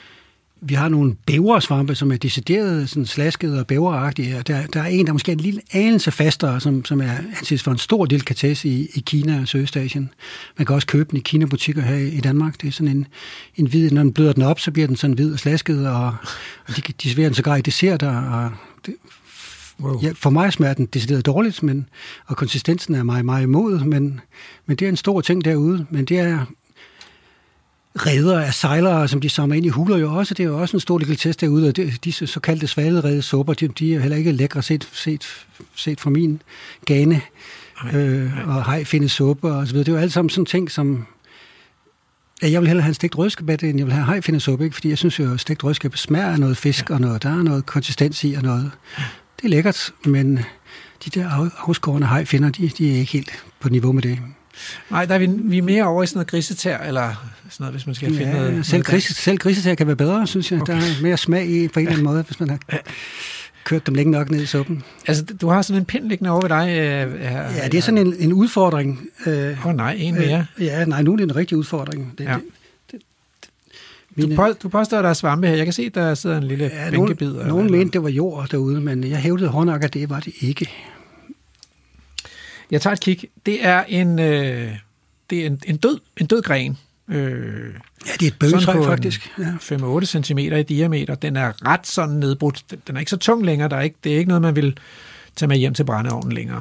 [0.60, 4.42] Vi har nogle bæversvampe, som er decideret sådan slaskede og bæveragtige.
[4.46, 7.62] Der, der er en, der måske er en lille anelse fastere, som, som er anses
[7.62, 10.10] for en stor delikatesse i, i Kina og Sydøstasien.
[10.56, 12.60] Man kan også købe den i Kina-butikker her i Danmark.
[12.60, 13.06] Det er sådan en,
[13.56, 16.06] en hvid, når den bløder den op, så bliver den sådan hvid og slasket, og,
[16.68, 18.50] og de, de serverer den sågar i desserter, og
[18.86, 18.94] det,
[19.80, 20.00] Wow.
[20.02, 21.88] Ja, for mig smager den decideret dårligt, men,
[22.26, 24.20] og konsistensen er meget, meget imod, men,
[24.66, 25.86] men det er en stor ting derude.
[25.90, 26.46] Men det er,
[28.06, 30.34] redder af sejlere, som de samler ind i huler jo også.
[30.34, 33.68] Det er jo også en stor test derude, og det, disse såkaldte svalerede supper, de,
[33.68, 36.42] de er heller ikke lækre set, set, set fra min
[36.84, 37.20] gane.
[37.94, 39.84] Øh, og hej, findes suppe og så videre.
[39.84, 41.06] Det er jo alt sammen sådan ting, som...
[42.42, 44.64] Ja, jeg vil hellere have en stegt rødskabet, end jeg vil have hej, findes suppe,
[44.64, 44.74] ikke?
[44.74, 46.94] fordi jeg synes jo, at stegt rødskabet smager af noget fisk, ja.
[46.94, 48.70] og noget, der er noget konsistens i, og noget...
[49.38, 50.40] Det er lækkert, men
[51.04, 54.18] de der afskårende hejfinder, de, de er ikke helt på niveau med det.
[54.90, 57.74] Nej, der er vi, vi er mere over i sådan noget grisetær, eller sådan noget,
[57.74, 58.66] hvis man skal ja, finde noget.
[58.66, 60.62] Selv, grise, selv grisetær kan være bedre, synes jeg.
[60.62, 60.72] Okay.
[60.72, 62.58] Der er mere smag i på en eller anden måde, hvis man har
[63.64, 64.82] kørt dem længe nok ned i suppen.
[65.06, 66.68] Altså, du har sådan en pind liggende over ved dig.
[66.68, 69.08] Øh, her, ja, det er sådan en, en udfordring.
[69.26, 70.46] Åh øh, oh, nej, en mere.
[70.58, 72.14] Øh, ja, nej, nu er det en rigtig udfordring.
[72.18, 72.34] Det, ja.
[72.34, 72.42] det,
[74.18, 75.54] mine, du, på, du påstår, at der er svampe her.
[75.54, 77.32] Jeg kan se, der sidder en lille ja, bænkebid.
[77.32, 80.32] Nogen, nogen mente, det var jord derude, men jeg hævdede hårdnok, at det var det
[80.40, 80.70] ikke.
[82.70, 83.24] Jeg tager et kig.
[83.46, 84.72] Det er en, øh,
[85.30, 86.78] det er en, en, død, en død gren.
[87.08, 87.74] Øh,
[88.06, 89.32] ja, det er et bøgetræ faktisk.
[89.38, 89.54] Ja.
[90.00, 91.14] 5-8 cm i diameter.
[91.14, 92.64] Den er ret sådan nedbrudt.
[92.70, 93.68] Den, den er ikke så tung længere.
[93.68, 94.78] Der er ikke, det er ikke noget, man vil
[95.36, 96.60] tage med hjem til brændeovnen længere.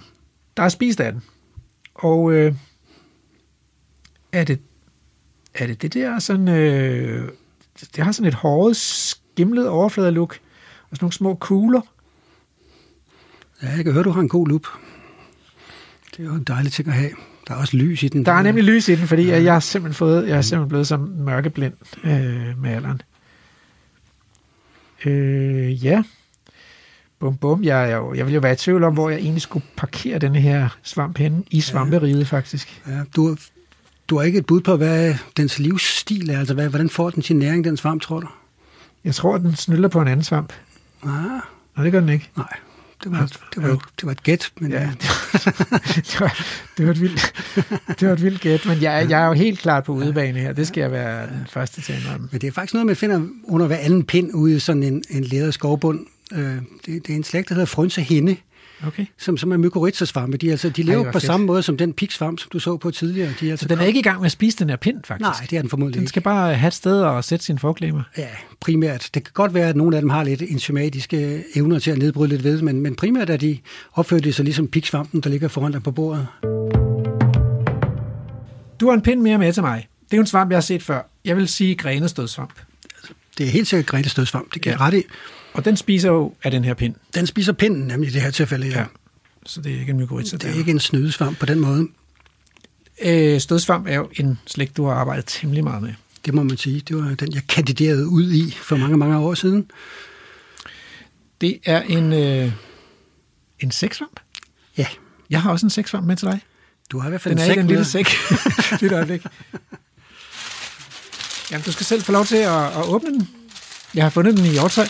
[0.58, 1.24] Der er spist af den.
[1.96, 2.54] Og øh,
[4.32, 4.60] er, det,
[5.54, 6.48] er det det der sådan...
[6.48, 7.30] Øh,
[7.96, 10.40] det har sådan et hårdt, skimlet overfladelook.
[10.90, 11.82] Og sådan nogle små kugler.
[13.64, 14.68] Ja, jeg kan høre, du har en god loop.
[16.12, 17.12] Det er jo en dejlig ting at have.
[17.48, 18.26] Der er også lys i den.
[18.26, 19.44] Der er nemlig lys i den, fordi ja.
[19.44, 23.02] jeg har simpelthen fået, jeg er simpelthen blevet så mørkeblind øh, med alderen.
[25.06, 26.04] Øh, ja.
[27.20, 27.64] Bum, bum.
[27.64, 30.40] Jeg, jeg, jeg vil jo være i tvivl om, hvor jeg egentlig skulle parkere denne
[30.40, 32.24] her svamp henne i svamperiget, ja.
[32.24, 32.82] faktisk.
[32.88, 33.38] Ja, du,
[34.10, 37.24] du har ikke et bud på, hvad dens livsstil er, altså hvad, hvordan får den
[37.24, 38.28] sin næring, den svamp, tror du?
[39.04, 40.54] Jeg tror, den snylder på en anden svamp.
[41.04, 41.10] Ah.
[41.76, 42.30] Nej, det gør den ikke.
[42.38, 42.58] Nej
[43.04, 44.52] det var, det var, det var et gæt.
[44.60, 45.02] Men ja, det,
[46.08, 46.46] det, var,
[46.78, 47.34] det, var et vildt,
[48.00, 50.54] det var et vildt gæt, men jeg, jeg er jo helt klart på udebane her.
[50.54, 53.28] Det skal jeg være den første til at Men det er faktisk noget, man finder
[53.44, 56.06] under hver anden pind ude i sådan en, en læder skovbund.
[56.34, 58.32] Øh, det, det er en slægt, der hedder frønsehinde.
[58.32, 58.42] hende
[58.88, 59.06] okay.
[59.18, 60.38] som, som er mykorrhizasvampe.
[60.38, 61.24] De, altså, de lever Ej, på fedt.
[61.24, 63.34] samme måde som den piksvamp, som du så på tidligere.
[63.40, 64.98] De er altså så den er ikke i gang med at spise den her pind,
[65.06, 65.22] faktisk?
[65.22, 66.24] Nej, det er den formodentlig Den skal ikke.
[66.24, 68.04] bare have et sted og sætte sine forklemmer?
[68.18, 68.28] Ja,
[68.60, 69.10] primært.
[69.14, 72.30] Det kan godt være, at nogle af dem har lidt enzymatiske evner til at nedbryde
[72.30, 73.58] lidt ved, men, men primært er de
[73.94, 76.28] opført sig ligesom piksvampen, der ligger foran dig på bordet.
[78.80, 79.88] Du har en pind mere med til mig.
[80.06, 81.02] Det er jo en svamp, jeg har set før.
[81.26, 82.54] Jeg vil sige grænestødsvamp.
[83.38, 84.80] Det er helt sikkert grænestødsvamp, det kan ja.
[84.80, 85.04] ret i.
[85.54, 86.96] Og den spiser jo af den her pind.
[87.16, 88.80] Den spiser pinden, nemlig i det her tilfælde, ja.
[88.80, 88.86] ja.
[89.46, 90.38] Så det er ikke en mykorrhiza.
[90.38, 90.60] Det er der.
[90.60, 91.88] ikke en snydesvamp på den måde.
[93.02, 95.94] Øh, stødsvamp er jo en slægt, du har arbejdet temmelig meget med.
[96.26, 96.80] Det må man sige.
[96.80, 99.72] Det var den, jeg kandiderede ud i for mange, mange år siden.
[101.42, 102.52] Det er en, øh,
[103.60, 104.20] en sæksvamp?
[104.78, 104.88] Ja.
[105.30, 106.40] Jeg har også en sæksvamp med til dig.
[106.92, 108.06] Du har i hvert fald den en sæk er en lille sæk.
[108.80, 109.26] det er øjeblik.
[111.52, 113.30] Jamen, du skal selv få lov til at, at åbne den.
[113.94, 114.88] Jeg har fundet den i hjortøj.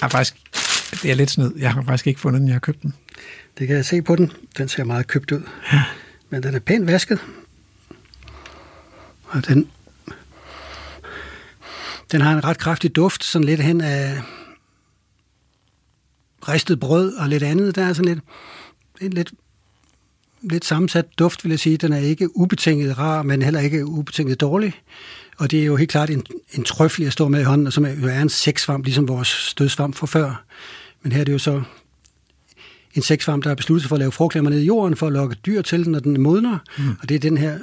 [0.00, 0.36] Jeg har faktisk,
[1.02, 1.52] det er lidt snyd.
[1.56, 2.94] Jeg har faktisk ikke fundet den, jeg har købt den.
[3.58, 4.32] Det kan jeg se på den.
[4.58, 5.42] Den ser meget købt ud.
[5.72, 5.82] Ja.
[6.30, 7.18] Men den er pænt vasket.
[9.24, 9.70] Og den,
[12.12, 14.22] den har en ret kraftig duft, sådan lidt hen af
[16.48, 17.74] ristet brød og lidt andet.
[17.74, 18.24] Der er sådan lidt,
[19.00, 19.32] lidt, lidt,
[20.42, 21.76] lidt sammensat duft, vil jeg sige.
[21.76, 24.72] Den er ikke ubetinget rar, men heller ikke ubetinget dårlig.
[25.38, 27.72] Og det er jo helt klart en, en trøffel, jeg står med i hånden, og
[27.72, 30.44] som jo er en sæksvamp, ligesom vores stødsvamp fra før.
[31.02, 31.62] Men her er det jo så
[32.94, 35.36] en sæksvamp, der har besluttet for at lave frugtklemmer ned i jorden, for at lokke
[35.46, 36.58] dyr til den, når den modner.
[36.78, 36.96] Mm.
[37.02, 37.58] Og det er den her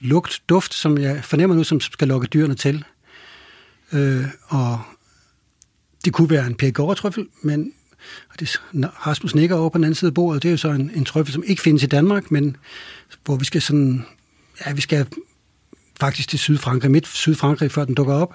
[0.00, 2.84] lugt, duft, som jeg fornemmer nu, som skal lokke dyrene til.
[3.92, 4.80] Øh, og
[6.04, 7.72] det kunne være en pæregårdtrøffel, men
[8.30, 8.60] og det
[9.06, 11.04] Rasmus nikker over på den anden side af bordet, det er jo så en, en
[11.04, 12.56] trøffel, som ikke findes i Danmark, men
[13.24, 14.04] hvor vi skal sådan,
[14.66, 15.06] ja, vi skal
[16.00, 18.34] faktisk til Sydfrankrig, midt Sydfrankrig, før den dukker op.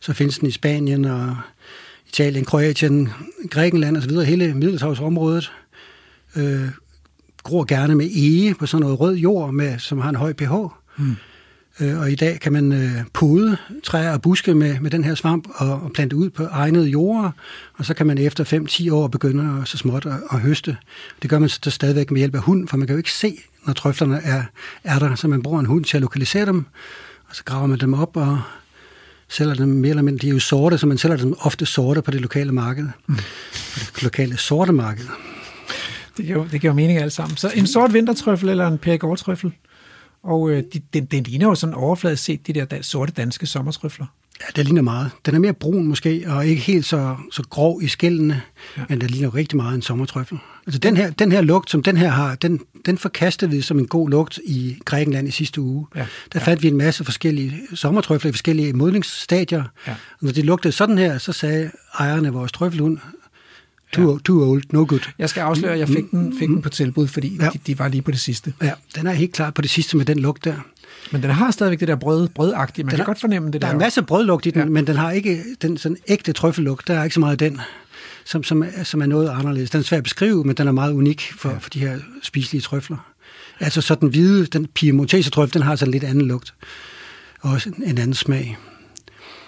[0.00, 1.36] Så findes den i Spanien og
[2.08, 3.08] Italien, Kroatien,
[3.50, 5.52] Grækenland osv., hele Middelhavsområdet.
[6.36, 6.68] Øh,
[7.42, 10.52] gror gerne med ege på sådan noget rød jord, med, som har en høj pH.
[10.96, 11.16] Mm.
[11.80, 15.14] Øh, og i dag kan man øh, pude træer og buske med, med den her
[15.14, 17.30] svamp og, og plante ud på egnede jorder,
[17.74, 18.44] og så kan man efter
[18.88, 20.76] 5-10 år begynde at, så småt at, at høste.
[21.22, 23.38] Det gør man så stadigvæk med hjælp af hund, for man kan jo ikke se,
[23.66, 24.42] når trøflerne er,
[24.84, 26.64] er der, så man bruger en hund til at lokalisere dem,
[27.28, 28.40] og så graver man dem op og
[29.28, 30.22] sælger dem mere eller mindre.
[30.22, 32.88] De er jo sorte, så man sælger dem ofte sorte på det lokale marked.
[33.06, 33.14] Mm.
[33.14, 35.04] På det lokale sorte marked.
[36.16, 37.36] Det giver, det giver mening alt sammen.
[37.36, 39.52] Så en sort vintertrøffel eller en perigordtrøffel.
[40.26, 44.06] Og øh, de, den, den ligner jo sådan overfladet set de der sorte danske sommertrøfler.
[44.40, 45.10] Ja, det ligner meget.
[45.26, 48.42] Den er mere brun måske, og ikke helt så, så grov i skældene,
[48.76, 48.82] ja.
[48.88, 50.38] men den ligner rigtig meget en sommertrøffel.
[50.66, 53.78] Altså den her, den her lugt, som den her har, den, den forkastede vi som
[53.78, 55.86] en god lugt i Grækenland i sidste uge.
[55.96, 56.06] Ja.
[56.32, 59.64] Der fandt vi en masse forskellige sommertrøfler i forskellige modningsstadier.
[59.86, 59.92] Ja.
[59.92, 62.98] Og når de lugtede sådan her, så sagde ejerne af vores trøffelhund,
[63.92, 65.00] too, too old, no good.
[65.18, 67.44] Jeg skal afsløre, at jeg fik den, fik den på tilbud, fordi Ja.
[67.44, 67.50] ja.
[67.50, 68.52] de, de var lige på det sidste.
[68.62, 70.54] Ja, den er helt klart på det sidste med den lugt der.
[71.12, 72.84] Men den har stadigvæk det der brød, brødagtige.
[72.84, 73.66] Man Den kan er- godt fornemme det Der der.
[73.66, 74.64] er en masse brødlugt i den, Ja.
[74.64, 74.70] ja.
[74.70, 76.88] men den har ikke den sådan ægte trøffellugt.
[76.88, 77.60] Der er ikke så meget af den,
[78.24, 79.70] som, som, er, som er noget anderledes.
[79.70, 81.56] Den er svær at beskrive, men den er meget unik for, ja.
[81.58, 83.12] for de her spiselige trøfler.
[83.60, 86.54] Altså så den hvide, den piemontese trøffel, den har sådan lidt anden lugt.
[87.40, 88.56] Og også en anden smag.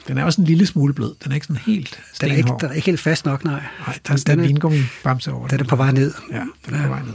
[0.09, 1.15] Den er også en lille smule blød.
[1.25, 3.63] Den er ikke sådan helt Den er, ikke, den er ikke helt fast nok, nej.
[3.87, 6.13] Nej, der er sådan en vingummi bamse over Den er på vej ned.
[6.33, 7.13] Ja, den er på vej ned.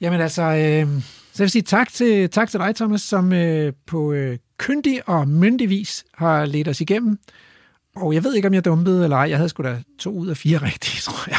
[0.00, 0.86] Jamen altså, øh,
[1.32, 5.08] så jeg vil sige tak til, tak til dig, Thomas, som øh, på øh, kyndig
[5.08, 7.18] og myndig vis har ledt os igennem.
[7.96, 9.28] Og jeg ved ikke, om jeg dumpede eller ej.
[9.28, 11.38] Jeg havde sgu da to ud af fire rigtige, tror jeg.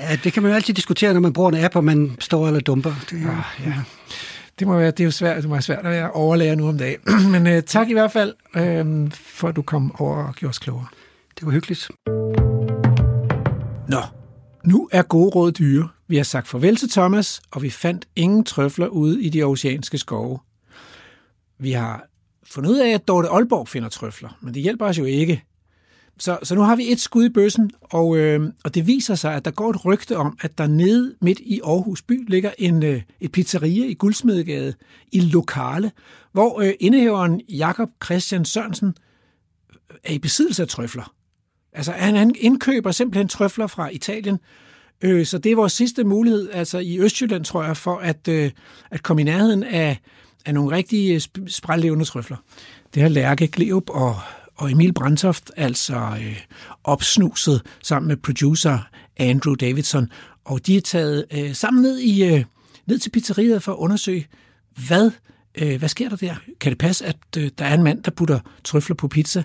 [0.00, 2.46] Ja, det kan man jo altid diskutere, når man bruger en app, og man står
[2.46, 2.94] eller dumper.
[3.10, 3.74] Det, er- Ah, ja.
[4.58, 6.68] Det må være, det er jo svært, det må være svært at være overlærer nu
[6.68, 7.00] om dagen.
[7.32, 10.58] Men øh, tak i hvert fald, øh, for at du kom over og gjorde os
[10.58, 10.86] klogere.
[11.38, 11.90] det var hyggeligt.
[13.88, 14.00] Nå,
[14.64, 15.88] nu er gode råd dyre.
[16.08, 19.98] Vi har sagt farvel til Thomas, og vi fandt ingen trøfler ude i de oceanske
[19.98, 20.38] skove.
[21.58, 22.06] Vi har
[22.46, 25.44] fundet ud af, at Dorte Aalborg finder trøfler, men det hjælper os jo ikke.
[26.18, 29.34] Så, så nu har vi et skud i bøssen, og, øh, og det viser sig,
[29.34, 32.82] at der går et rygte om, at der nede midt i Aarhus by ligger en,
[32.82, 34.74] øh, et pizzeria i Guldsmedegade
[35.12, 35.92] i lokale,
[36.32, 38.88] hvor øh, indehaveren Jakob Christian Sørensen
[39.70, 41.14] øh, er i besiddelse af trøfler.
[41.72, 44.38] Altså han, han indkøber simpelthen trøfler fra Italien,
[45.02, 48.50] øh, så det er vores sidste mulighed, altså i Østjylland, tror jeg, for at, øh,
[48.90, 49.98] at komme i nærheden af,
[50.46, 52.36] af nogle rigtige øh, sp- sprællevende trøfler.
[52.94, 54.16] Det har Lærke Gleup og,
[54.56, 56.40] og Emil Brandtoft altså øh,
[56.84, 58.78] opsnuset sammen med producer
[59.16, 60.08] Andrew Davidson,
[60.44, 62.44] og de er taget øh, sammen ned, i, øh,
[62.86, 64.26] ned til pizzeriet for at undersøge,
[64.86, 65.10] hvad,
[65.54, 66.34] øh, hvad sker der der?
[66.60, 69.42] Kan det passe, at øh, der er en mand, der putter trøfler på pizza?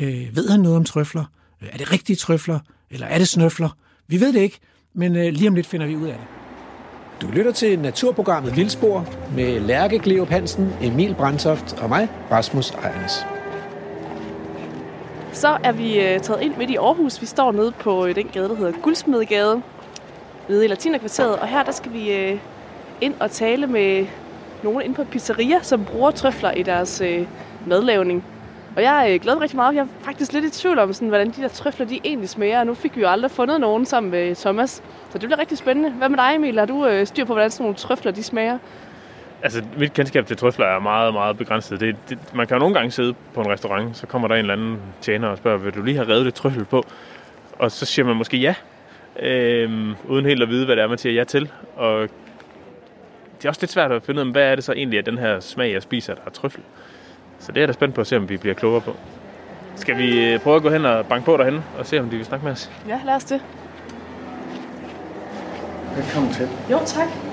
[0.00, 1.24] Øh, ved han noget om trøfler?
[1.60, 2.58] Er det rigtige trøfler?
[2.90, 3.76] Eller er det snøfler?
[4.08, 4.58] Vi ved det ikke,
[4.94, 6.26] men øh, lige om lidt finder vi ud af det.
[7.22, 13.39] Du lytter til naturprogrammet Vildspor med Lærke Gleop Hansen, Emil Brandtoft og mig, Rasmus Ejernes.
[15.32, 17.20] Så er vi øh, taget ind midt i Aarhus.
[17.20, 19.62] Vi står nede på øh, den gade, der hedder Guldsmedegade,
[20.48, 21.36] nede i Latinerkvarteret.
[21.36, 22.38] Og her der skal vi øh,
[23.00, 24.06] ind og tale med
[24.62, 27.26] nogen inde på pizzeria, som bruger trøfler i deres øh,
[27.66, 28.24] madlavning.
[28.76, 29.74] Og jeg øh, glæder mig rigtig meget.
[29.74, 32.60] Jeg er faktisk lidt i tvivl om, sådan, hvordan de der trøfler de egentlig smager.
[32.60, 34.82] Og nu fik vi jo aldrig fundet nogen sammen med Thomas.
[35.10, 35.90] Så det bliver rigtig spændende.
[35.90, 36.58] Hvad med dig, Emil?
[36.58, 38.58] Har du øh, styr på, hvordan sådan nogle trøfler de smager?
[39.42, 41.80] Altså, mit kendskab til trøfler er meget, meget begrænset.
[41.80, 44.40] Det, det, man kan jo nogle gange sidde på en restaurant, så kommer der en
[44.40, 46.84] eller anden tjener og spørger, vil du lige have revet det trøffel på?
[47.58, 48.54] Og så siger man måske ja,
[49.20, 51.50] øhm, uden helt at vide, hvad det er, man siger ja til.
[51.76, 52.08] Og
[53.38, 55.04] det er også lidt svært at finde ud af, hvad er det så egentlig af
[55.04, 56.62] den her smag, jeg spiser, der er trøffel.
[57.38, 58.96] Så det er da spændt på at se, om vi bliver klogere på.
[59.76, 62.16] Skal vi øh, prøve at gå hen og banke på derhen og se, om de
[62.16, 62.70] vil snakke med os?
[62.88, 63.40] Ja, lad os det.
[65.96, 66.48] Velkommen til.
[66.70, 67.29] Jo, tak.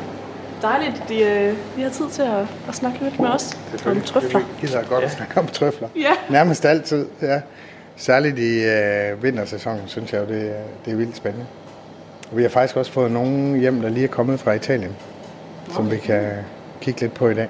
[0.62, 4.40] Dejligt, de, øh, de har tid til at, at snakke lidt med os om trøfler.
[4.40, 5.88] Det gider godt at snakke om trøfler.
[5.96, 6.12] Ja.
[6.30, 7.42] Nærmest altid, ja.
[7.96, 11.46] Særligt i øh, vintersæsonen, synes jeg jo, det, er- det er vildt spændende.
[12.32, 14.96] Og vi har faktisk også fået nogen hjem, der lige er kommet fra Italien,
[15.74, 16.32] som vi kan
[16.82, 17.48] kigge lidt på i dag.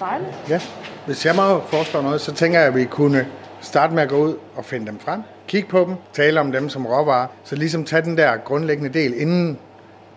[0.00, 0.30] Dejligt.
[0.48, 0.60] Ja.
[1.06, 3.26] Hvis jeg må foreslå noget, så tænker jeg, at vi kunne
[3.60, 5.20] starte med at gå ud og finde dem frem.
[5.48, 7.26] Kigge på dem, tale om dem som råvarer.
[7.44, 9.58] Så ligesom tage den der grundlæggende del, inden,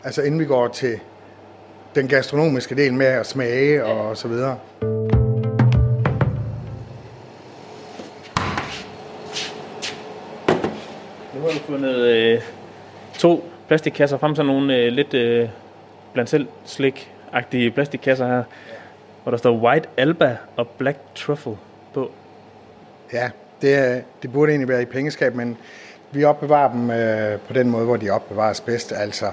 [0.03, 0.99] altså inden vi går til
[1.95, 4.60] den gastronomiske del med at smage og så videre.
[11.34, 12.41] Nu har vi fundet øh,
[13.17, 15.49] to plastikkasser frem, sådan nogle øh, lidt øh,
[16.13, 18.43] blandt selv slik-agtige plastikkasser her,
[19.23, 21.58] hvor der står White Alba og Black Truffle
[21.93, 22.12] på.
[23.13, 23.29] Ja,
[23.62, 25.58] det, det burde egentlig være i pengeskab, men
[26.13, 29.32] vi opbevarer dem øh, på den måde, hvor de opbevares bedst, altså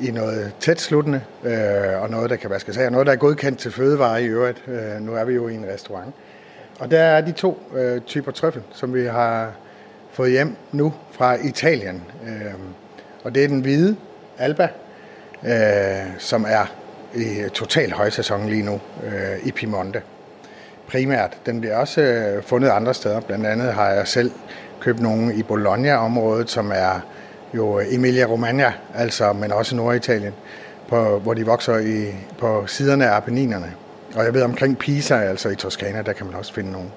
[0.00, 3.16] i noget tæt sluttende, øh, og noget, der kan vaskes af, og noget, der er
[3.16, 4.62] godkendt til fødevarer i øvrigt.
[4.68, 6.14] Øh, nu er vi jo i en restaurant.
[6.78, 9.52] Og der er de to øh, typer trøffel, som vi har
[10.12, 12.02] fået hjem nu fra Italien.
[12.26, 12.54] Øh,
[13.24, 13.96] og det er den hvide
[14.38, 14.68] Alba,
[15.44, 16.74] øh, som er
[17.14, 20.02] i total højsæson lige nu øh, i Piemonte
[20.92, 21.38] primært.
[21.46, 23.20] Den bliver også øh, fundet andre steder.
[23.20, 24.30] Blandt andet har jeg selv
[24.82, 27.00] købt nogle i Bologna-området, som er
[27.54, 30.32] jo Emilia-Romagna, altså, men også Norditalien,
[30.88, 33.72] på, hvor de vokser i, på siderne af Apenninerne.
[34.14, 36.88] Og jeg ved omkring Pisa, altså i Toskana, der kan man også finde nogle.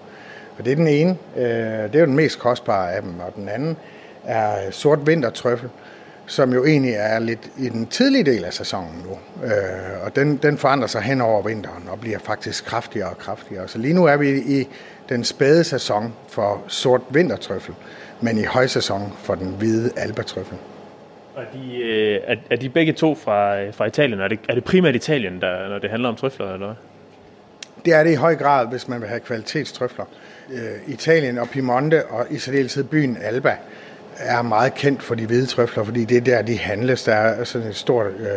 [0.57, 1.17] Og det er den ene.
[1.37, 3.19] Øh, det er jo den mest kostbare af dem.
[3.19, 3.77] Og den anden
[4.23, 5.69] er sort vintertrøffel,
[6.25, 9.45] som jo egentlig er lidt i den tidlige del af sæsonen nu.
[9.45, 13.67] Øh, og den, den forandrer sig hen over vinteren og bliver faktisk kraftigere og kraftigere.
[13.67, 14.67] Så lige nu er vi i
[15.09, 17.75] den spæde sæson for sort vintertrøffel,
[18.21, 20.57] men i højsæson for den hvide albatrøffel.
[21.35, 24.19] Og de, øh, er, er de begge to fra, fra Italien?
[24.19, 26.75] Er det, er det primært Italien, der, når det handler om trøfler, eller hvad?
[27.85, 30.05] Det er det i høj grad, hvis man vil have kvalitetstrøfler.
[30.51, 33.55] Øh, Italien og Piemonte og i særdeleshed byen Alba
[34.17, 37.03] er meget kendt for de hvide trøfler, fordi det er der, de handles.
[37.03, 38.27] Der er sådan et stort øh,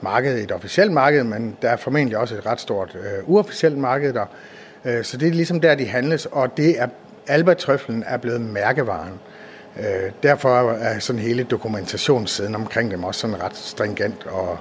[0.00, 4.12] marked, et officielt marked, men der er formentlig også et ret stort øh, uofficielt marked
[4.12, 4.26] der.
[4.88, 6.86] Øh, så det er ligesom der, de handles, og det er
[7.26, 9.12] albatrøflen er blevet mærkevaren.
[9.78, 14.58] Øh, derfor er sådan hele dokumentationssiden omkring dem også sådan ret stringent, og,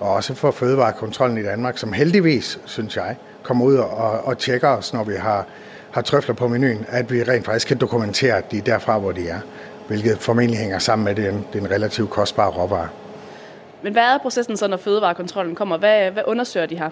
[0.00, 4.68] og også for fødevarekontrollen i Danmark, som heldigvis, synes jeg, kommer ud og, og tjekker
[4.68, 5.46] os, når vi har,
[5.90, 9.12] har trøfler på menuen, at vi rent faktisk kan dokumentere, at de er derfra, hvor
[9.12, 9.40] de er,
[9.88, 12.88] hvilket formentlig hænger sammen med den, den relativt kostbare råvare.
[13.82, 15.76] Men hvad er processen så, når fødevarekontrollen kommer?
[15.76, 16.90] Hvad, hvad undersøger de her?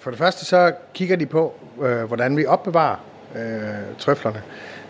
[0.00, 2.96] For det første så kigger de på, øh, hvordan vi opbevarer
[3.36, 4.42] øh, trøflerne,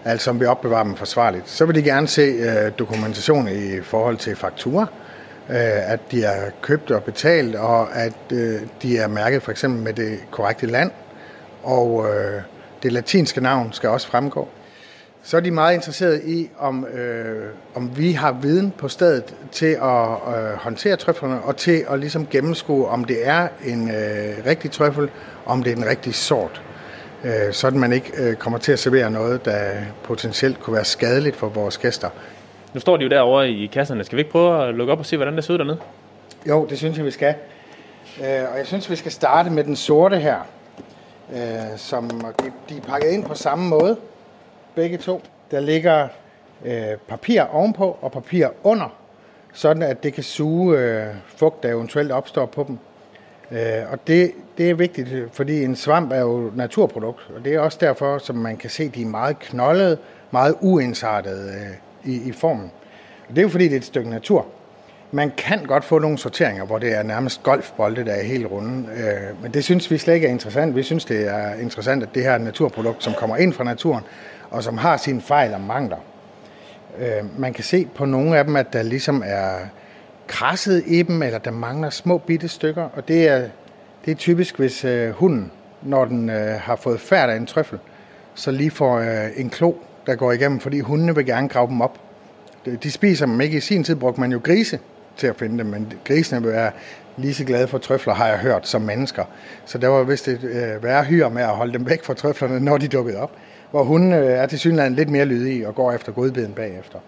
[0.05, 1.49] altså om vi opbevarer dem forsvarligt.
[1.49, 4.87] Så vil de gerne se øh, dokumentation i forhold til fakturer,
[5.49, 9.83] øh, at de er købt og betalt, og at øh, de er mærket for eksempel
[9.83, 10.91] med det korrekte land,
[11.63, 12.43] og øh,
[12.83, 14.49] det latinske navn skal også fremgå.
[15.23, 19.67] Så er de meget interesserede i, om, øh, om vi har viden på stedet til
[19.83, 24.71] at øh, håndtere trøflerne, og til at ligesom gennemskue, om det er en øh, rigtig
[24.71, 25.11] trøffel,
[25.47, 26.63] om det er en rigtig sort.
[27.25, 29.71] Øh, sådan man ikke øh, kommer til at servere noget, der
[30.03, 32.11] potentielt kunne være skadeligt for vores gæster.
[32.75, 34.05] Nu står de jo derovre i kasserne.
[34.05, 35.79] Skal vi ikke prøve at lukke op og se, hvordan det ser ud dernede?
[36.49, 37.35] Jo, det synes jeg, vi skal.
[38.21, 40.37] Øh, og jeg synes, vi skal starte med den sorte her,
[41.33, 41.39] øh,
[41.77, 42.11] som
[42.69, 43.97] de er pakket ind på samme måde,
[44.75, 45.23] begge to.
[45.51, 46.09] Der ligger
[46.65, 48.97] øh, papir ovenpå og papir under,
[49.53, 52.79] sådan at det kan suge øh, fugt, der eventuelt opstår på dem.
[53.51, 57.61] Øh, og det, det er vigtigt, fordi en svamp er jo naturprodukt, og det er
[57.61, 59.99] også derfor, som man kan se, de er meget knoldede,
[60.31, 62.71] meget uensartede øh, i, i formen.
[63.29, 64.47] Og det er jo fordi, det er et stykke natur.
[65.13, 68.89] Man kan godt få nogle sorteringer, hvor det er nærmest golfbolde, der er helt runde.
[68.97, 70.77] Øh, men det synes vi slet ikke er interessant.
[70.77, 74.05] Vi synes, det er interessant, at det her naturprodukt, som kommer ind fra naturen,
[74.51, 75.97] og som har sine fejl og mangler.
[76.99, 79.53] Øh, man kan se på nogle af dem, at der ligesom er
[80.27, 83.49] krasset i dem, eller der mangler små bitte stykker, og det er,
[84.05, 87.79] det er typisk, hvis øh, hunden, når den øh, har fået færd af en trøffel,
[88.35, 89.73] så lige får øh, en klo,
[90.07, 91.99] der går igennem, fordi hundene vil gerne grave dem op.
[92.83, 93.57] De spiser dem ikke.
[93.57, 94.79] I sin tid brugte man jo grise
[95.17, 96.71] til at finde dem, men grisene vil være
[97.17, 99.25] lige så glade for trøfler, har jeg hørt, som mennesker.
[99.65, 102.61] Så der var vist et øh, værre hyr med at holde dem væk fra trøflerne,
[102.61, 103.33] når de dukkede op.
[103.71, 106.99] Hvor hunden øh, er til synligheden lidt mere lydige og går efter godbiden bagefter.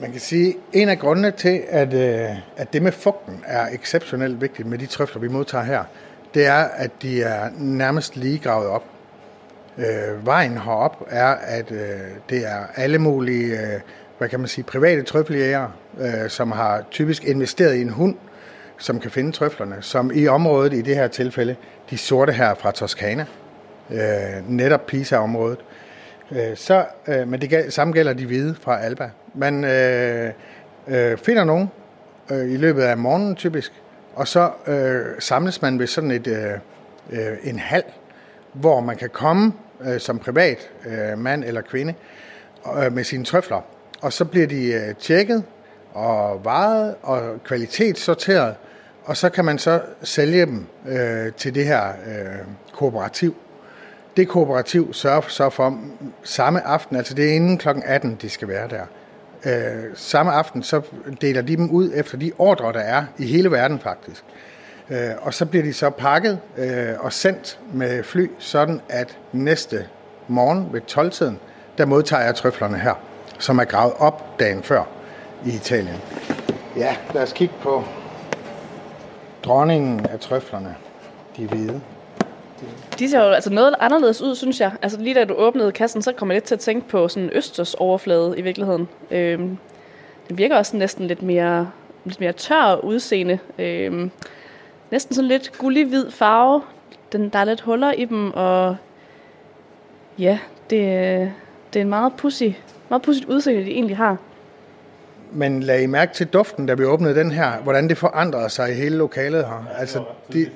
[0.00, 3.66] Man kan sige, at en af grundene til, at, øh, at det med fugten er
[3.72, 5.84] exceptionelt vigtigt med de trøfler, vi modtager her,
[6.34, 8.84] det er, at de er nærmest lige gravet op.
[9.78, 11.78] Øh, vejen herop er, at øh,
[12.30, 13.80] det er alle mulige, øh,
[14.18, 15.68] hvad kan man sige, private trøffeljæger,
[16.00, 18.16] øh, som har typisk investeret i en hund,
[18.78, 21.56] som kan finde trøflerne, som i området i det her tilfælde,
[21.90, 23.26] de sorte her fra Toskana,
[23.90, 25.58] øh, netop Pisa-området.
[26.30, 29.10] Øh, så, øh, men det samme gælder de hvide fra Alba.
[29.34, 30.32] Man øh,
[30.88, 31.70] øh, finder nogen
[32.30, 33.72] øh, i løbet af morgenen typisk,
[34.14, 36.52] og så øh, samles man ved sådan et, øh,
[37.10, 37.82] øh en hal,
[38.52, 41.94] hvor man kan komme øh, som privat øh, mand eller kvinde
[42.78, 43.60] øh, med sine trøfler.
[44.02, 45.44] Og så bliver de øh, tjekket
[45.92, 48.54] og varet og kvalitetssorteret,
[49.04, 52.38] og så kan man så sælge dem øh, til det her øh,
[52.72, 53.34] kooperativ.
[54.16, 55.78] Det kooperativ sørger så for
[56.22, 57.68] samme aften, altså det er inden kl.
[57.84, 58.84] 18, de skal være der.
[59.46, 60.80] Øh, samme aften så
[61.20, 64.24] deler de dem ud efter de ordre, der er i hele verden faktisk.
[64.90, 69.86] Øh, og så bliver de så pakket øh, og sendt med fly, sådan at næste
[70.28, 71.38] morgen ved 12-tiden,
[71.78, 72.94] der modtager jeg trøflerne her,
[73.38, 74.82] som er gravet op dagen før
[75.46, 75.96] i Italien.
[76.76, 77.84] Ja, lad os kigge på
[79.44, 80.74] dronningen af trøflerne,
[81.36, 81.80] de hvide.
[82.98, 84.72] De ser jo altså noget anderledes ud, synes jeg.
[84.82, 87.22] Altså lige da du åbnede kassen, så kom jeg lidt til at tænke på sådan
[87.22, 88.88] en østers overflade i virkeligheden.
[89.10, 89.58] Øhm,
[90.28, 91.70] den virker også næsten lidt mere,
[92.04, 93.38] lidt mere tør udseende.
[93.58, 94.10] Øhm,
[94.90, 96.62] næsten sådan lidt gullig-hvid farve.
[97.12, 98.76] Den, der er lidt huller i dem, og
[100.18, 100.38] ja,
[100.70, 100.80] det,
[101.72, 102.48] det er en meget pussy,
[102.88, 104.16] meget pudsigt udseende, de egentlig har.
[105.32, 108.70] Men lad I mærke til duften, da vi åbnede den her, hvordan det forandrede sig
[108.70, 109.66] i hele lokalet her.
[109.78, 110.50] Altså, de,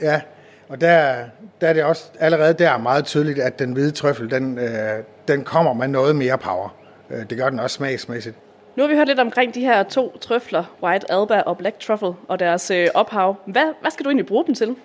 [0.00, 0.20] ja,
[0.68, 1.14] og der,
[1.62, 4.98] der er det også allerede der meget tydeligt, at den hvide trøffel, den, øh,
[5.28, 6.74] den kommer med noget mere power.
[7.10, 8.36] Øh, det gør den også smagsmæssigt.
[8.76, 12.12] Nu har vi hørt lidt omkring de her to trøfler, White Alba og Black Truffle,
[12.28, 13.36] og deres øh, ophav.
[13.46, 14.76] Hvad, hvad skal du egentlig bruge dem til?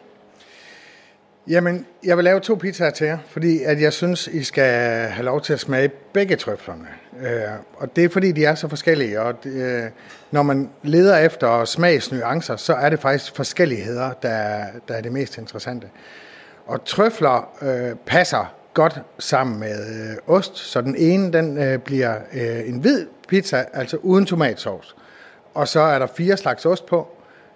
[1.47, 4.71] Jamen, jeg vil lave to pizzaer til jer, fordi at jeg synes, I skal
[5.09, 6.87] have lov til at smage begge trøflerne.
[7.21, 7.41] Øh,
[7.77, 9.83] og det er fordi, de er så forskellige, og det, øh,
[10.31, 15.37] når man leder efter smagsnuancer, så er det faktisk forskelligheder, der, der er det mest
[15.37, 15.87] interessante.
[16.67, 22.15] Og trøfler øh, passer godt sammen med øh, ost, så den ene den øh, bliver
[22.33, 24.95] øh, en hvid pizza, altså uden tomatsovs.
[25.53, 27.07] Og så er der fire slags ost på,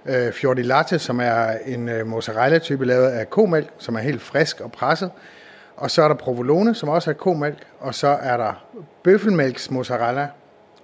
[0.06, 4.62] øh, Fjordi Latte, som er en øh, mozzarella-type lavet af komælk, som er helt frisk
[4.62, 5.12] og presset.
[5.78, 7.58] Og så er der provolone, som også er komælk.
[7.80, 8.66] Og så er der
[9.04, 10.28] bøffelmælks mozzarella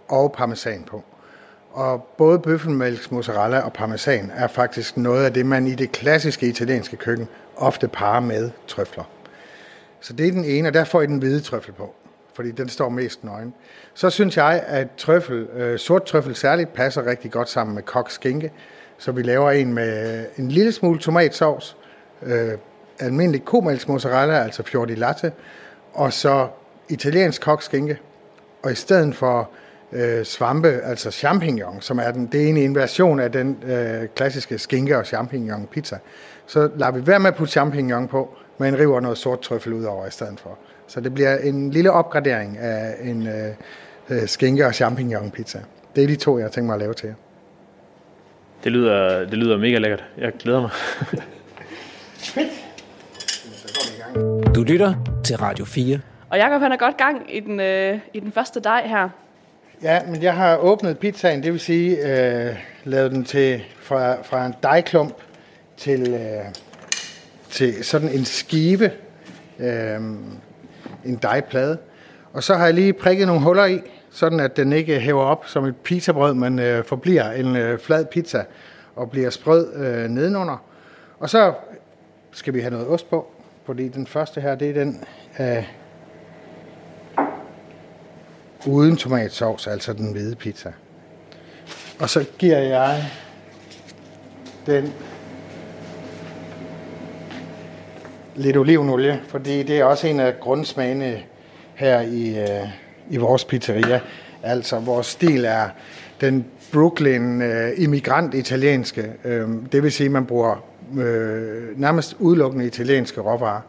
[0.07, 1.03] og parmesan på.
[1.71, 6.47] Og både bøffelmælks mozzarella og parmesan er faktisk noget af det, man i det klassiske
[6.47, 9.03] italienske køkken ofte parer med trøfler.
[9.99, 11.95] Så det er den ene, og der får I den hvide trøffel på,
[12.33, 13.53] fordi den står mest nøgen.
[13.93, 18.51] Så synes jeg, at trøffel, øh, sort trøffel særligt passer rigtig godt sammen med kokskinke,
[18.97, 21.77] så vi laver en med en lille smule tomatsovs,
[22.23, 22.51] øh,
[22.99, 25.31] almindelig komælksmozzarella, altså fior di latte,
[25.93, 26.47] og så
[26.89, 27.99] italiensk kokskinke,
[28.63, 29.49] Og i stedet for
[29.91, 34.57] øh, svampe, altså champignon, som er den, det er en inversion af den øh, klassiske
[34.57, 35.97] skinke og champignon pizza,
[36.47, 39.83] så lader vi være med at putte champignon på, men river noget sort trøffel ud
[39.83, 40.57] over i stedet for.
[40.87, 43.53] Så det bliver en lille opgradering af en øh,
[44.09, 45.59] øh skinke og champignon pizza.
[45.95, 47.15] Det er de to, jeg har tænkt mig at lave til jer.
[48.63, 50.03] Det lyder, det lyder mega lækkert.
[50.17, 50.71] Jeg glæder mig.
[54.55, 54.93] Du lytter
[55.23, 55.99] til Radio 4.
[56.29, 59.09] Og Jacob han er godt gang i den, øh, i den første dej her.
[59.83, 64.45] Ja, men jeg har åbnet pizzaen, det vil sige øh, lavet den til fra, fra
[64.45, 65.13] en dejklump
[65.77, 66.45] til, øh,
[67.49, 68.91] til sådan en skive,
[69.59, 70.01] øh,
[71.05, 71.77] en dejplade.
[72.33, 75.47] Og så har jeg lige prikket nogle huller i, sådan at den ikke hæver op
[75.47, 78.43] som et pizzabrød, men øh, forbliver en øh, flad pizza
[78.95, 80.63] og bliver sprød øh, nedenunder.
[81.19, 81.53] Og så
[82.31, 83.31] skal vi have noget ost på,
[83.65, 85.03] fordi den første her, det er den
[85.39, 85.63] øh,
[88.67, 90.71] uden tomatsovs, altså den hvide pizza.
[91.99, 93.11] Og så giver jeg
[94.65, 94.93] den
[98.37, 101.19] lidt olivenolie, fordi det er også en af grundsmagene
[101.75, 102.67] her i, øh,
[103.09, 103.99] i vores pizzeria.
[104.43, 105.69] Altså, vores stil er
[106.21, 109.11] den Brooklyn øh, immigrant italienske.
[109.23, 110.63] Øh, det vil sige, at man bruger
[110.97, 113.61] øh, nærmest udelukkende italienske råvarer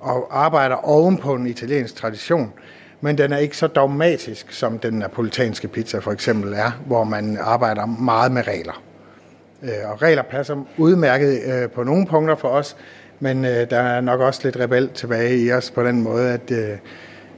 [0.00, 2.52] og arbejder oven på en italiensk tradition.
[3.00, 7.38] Men den er ikke så dogmatisk, som den napolitanske pizza for eksempel er, hvor man
[7.40, 8.82] arbejder meget med regler.
[9.62, 12.76] Øh, og regler passer udmærket øh, på nogle punkter for os,
[13.20, 16.50] men øh, der er nok også lidt rebel tilbage i os på den måde, at
[16.50, 16.78] øh,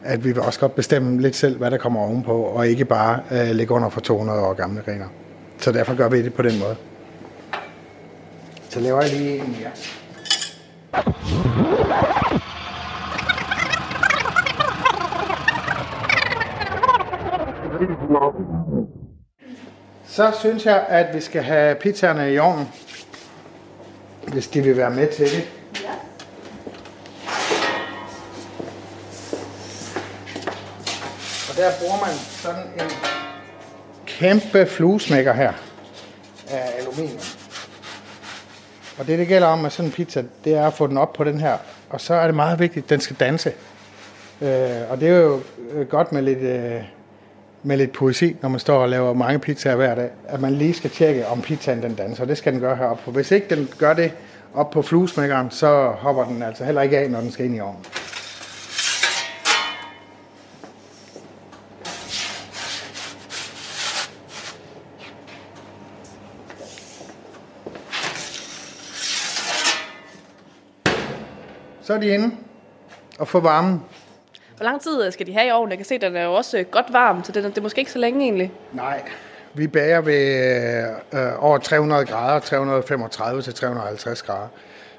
[0.03, 3.21] at vi vil også godt bestemme lidt selv, hvad der kommer ovenpå, og ikke bare
[3.31, 5.07] øh, lægge under for 200 år gamle regler.
[5.59, 6.77] Så derfor gør vi det på den måde.
[8.69, 9.71] Så laver jeg lige en mere.
[20.07, 22.69] Så synes jeg, at vi skal have pizzaerne i ovnen,
[24.33, 25.60] hvis de vil være med til det.
[31.61, 32.91] Der bruger man sådan en
[34.07, 35.53] kæmpe fluesmækker her
[36.51, 37.21] af aluminium.
[38.99, 41.13] Og det, det gælder om med sådan en pizza, det er at få den op
[41.13, 41.57] på den her.
[41.91, 43.53] Og så er det meget vigtigt, at den skal danse.
[44.43, 45.41] Øh, og det er jo
[45.73, 46.83] øh, godt med lidt, øh,
[47.63, 50.75] med lidt poesi, når man står og laver mange pizzaer hver dag, at man lige
[50.75, 52.25] skal tjekke, om pizzaen den danser.
[52.25, 53.03] Det skal den gøre heroppe.
[53.03, 54.13] For hvis ikke den gør det
[54.55, 57.61] op på fluesmækkeren, så hopper den altså heller ikke af, når den skal ind i
[57.61, 57.85] ovnen.
[71.91, 72.35] Så er de inde
[73.19, 73.83] og få varmen.
[74.57, 75.71] Hvor lang tid skal de have i ovnen?
[75.71, 77.59] Jeg kan se, at den er jo også øh, godt varm, så det er, det
[77.59, 78.53] er måske ikke så længe egentlig.
[78.73, 79.03] Nej,
[79.55, 80.43] vi bager ved
[81.13, 84.49] øh, over 300 grader, 335 til 350 grader.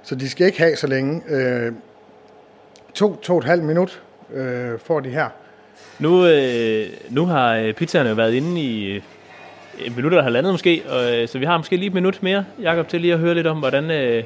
[0.03, 1.21] Så de skal ikke have så længe.
[1.29, 1.71] Øh,
[2.93, 4.01] to, to og et halvt minut
[4.33, 5.29] øh, får de her.
[5.99, 9.01] Nu, øh, nu har øh, pizzaerne jo været inde i øh,
[9.79, 12.45] et minut eller halvandet måske, og, øh, så vi har måske lige et minut mere,
[12.61, 14.23] Jakob, til lige at høre lidt om, hvordan, øh,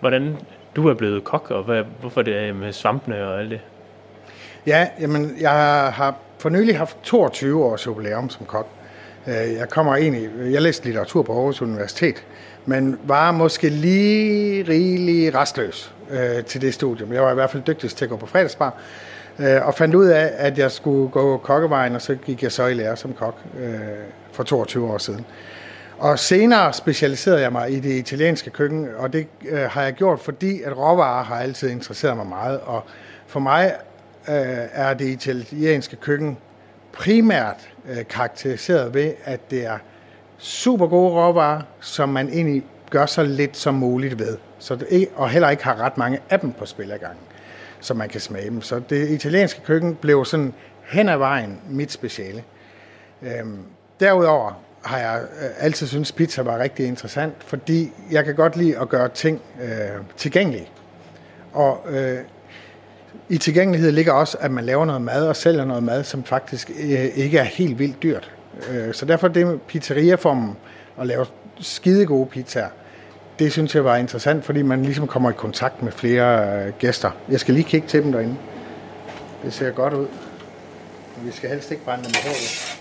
[0.00, 0.36] hvordan
[0.78, 3.60] du er blevet kok, og hvad, hvorfor det er øh, med svampene og alt det?
[4.66, 5.50] Ja, jamen, jeg
[5.94, 8.66] har for nylig haft 22 års jubilæum som kok.
[9.26, 12.24] Øh, jeg kommer egentlig, jeg læste litteratur på Aarhus Universitet,
[12.66, 17.12] men var måske lige rigelig restløs øh, til det studium.
[17.12, 18.74] Jeg var i hvert fald dygtigst til at gå på fredagsbar,
[19.40, 22.66] Øh, og fandt ud af, at jeg skulle gå kokkevejen, og så gik jeg så
[22.66, 23.78] i lære som kok øh,
[24.32, 25.26] for 22 år siden.
[25.98, 30.20] Og senere specialiserede jeg mig i det italienske køkken, og det øh, har jeg gjort,
[30.20, 32.60] fordi at råvarer har altid interesseret mig meget.
[32.60, 32.84] Og
[33.26, 33.74] for mig
[34.28, 34.34] øh,
[34.72, 36.38] er det italienske køkken
[36.92, 39.78] primært øh, karakteriseret ved, at det er
[40.38, 44.36] super gode råvarer, som man egentlig gør så lidt som muligt ved.
[44.58, 47.24] Så det, og heller ikke har ret mange af dem på spil ad gangen,
[47.80, 48.62] så man kan smage dem.
[48.62, 52.44] Så det italienske køkken blev sådan hen ad vejen mit speciale.
[53.22, 53.58] Øhm,
[54.00, 58.78] derudover har jeg øh, altid syntes, pizza var rigtig interessant, fordi jeg kan godt lide
[58.78, 59.70] at gøre ting øh,
[60.16, 60.68] tilgængelige.
[61.52, 62.18] Og øh,
[63.28, 66.70] i tilgængelighed ligger også, at man laver noget mad og sælger noget mad, som faktisk
[66.70, 68.32] øh, ikke er helt vildt dyrt.
[68.70, 70.56] Øh, så derfor det med pizzeriaformen
[71.00, 71.26] at lave
[71.60, 72.68] skide gode pizzaer,
[73.38, 77.10] det synes jeg var interessant, fordi man ligesom kommer i kontakt med flere øh, gæster.
[77.28, 78.36] Jeg skal lige kigge til dem derinde.
[79.44, 80.06] Det ser godt ud.
[81.16, 82.78] Men vi skal helst ikke brænde dem hårdt.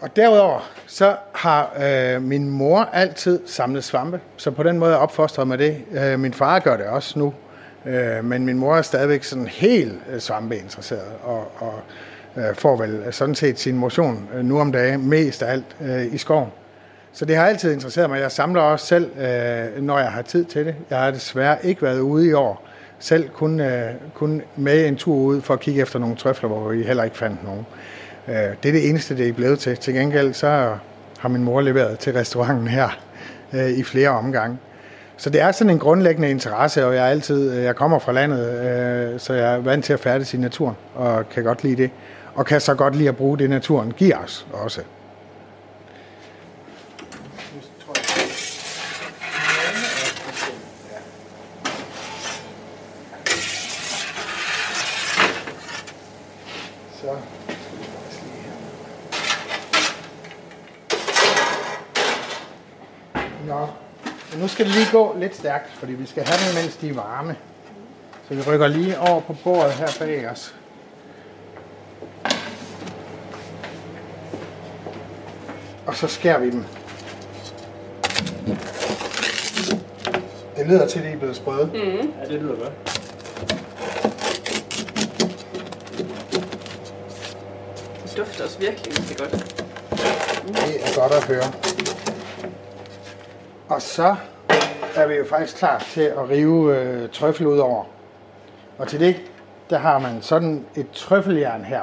[0.00, 5.48] Og derudover, så har øh, min mor altid samlet svampe, så på den måde opfostret
[5.48, 5.76] med det.
[5.92, 7.34] Øh, min far gør det også nu,
[7.86, 11.74] øh, men min mor er stadigvæk sådan helt øh, svampeinteresseret, og, og
[12.36, 16.14] øh, får vel sådan set sin motion øh, nu om dagen mest af alt øh,
[16.14, 16.48] i skoven.
[17.12, 18.20] Så det har altid interesseret mig.
[18.20, 20.74] Jeg samler også selv, øh, når jeg har tid til det.
[20.90, 22.68] Jeg har desværre ikke været ude i år.
[22.98, 26.68] Selv kun, øh, kun med en tur ud for at kigge efter nogle trøfler, hvor
[26.68, 27.60] vi heller ikke fandt nogen.
[27.60, 29.76] Øh, Øh, det er det eneste, det er blevet til.
[29.76, 30.76] Til gengæld så
[31.18, 32.88] har min mor leveret til restauranten her
[33.52, 34.58] øh, i flere omgange.
[35.16, 38.12] Så det er sådan en grundlæggende interesse, og jeg, er altid, øh, jeg kommer fra
[38.12, 41.82] landet, øh, så jeg er vant til at færdes i naturen, og kan godt lide
[41.82, 41.90] det.
[42.34, 44.80] Og kan så godt lide at bruge det, naturen giver os også.
[57.02, 57.08] Så
[57.58, 58.52] skal vi også lige her.
[63.46, 63.66] Nå,
[64.32, 66.88] men nu skal det lige gå lidt stærkt, fordi vi skal have dem, mens de
[66.88, 67.36] er varme.
[68.28, 70.54] Så vi rykker lige over på bordet her bag os.
[75.86, 76.64] Og så skærer vi dem.
[80.56, 81.66] Det lyder til, at de er blevet sprøde.
[81.66, 82.12] Mm.
[82.20, 82.72] Ja, det lyder godt.
[88.04, 89.30] Det dufter også virkelig rigtig godt.
[90.46, 91.52] Det er godt at høre.
[93.68, 94.16] Og så
[94.96, 97.84] er vi jo faktisk klar til at rive øh, trøffel ud over.
[98.78, 99.16] Og til det,
[99.70, 101.80] der har man sådan et trøffeljern her,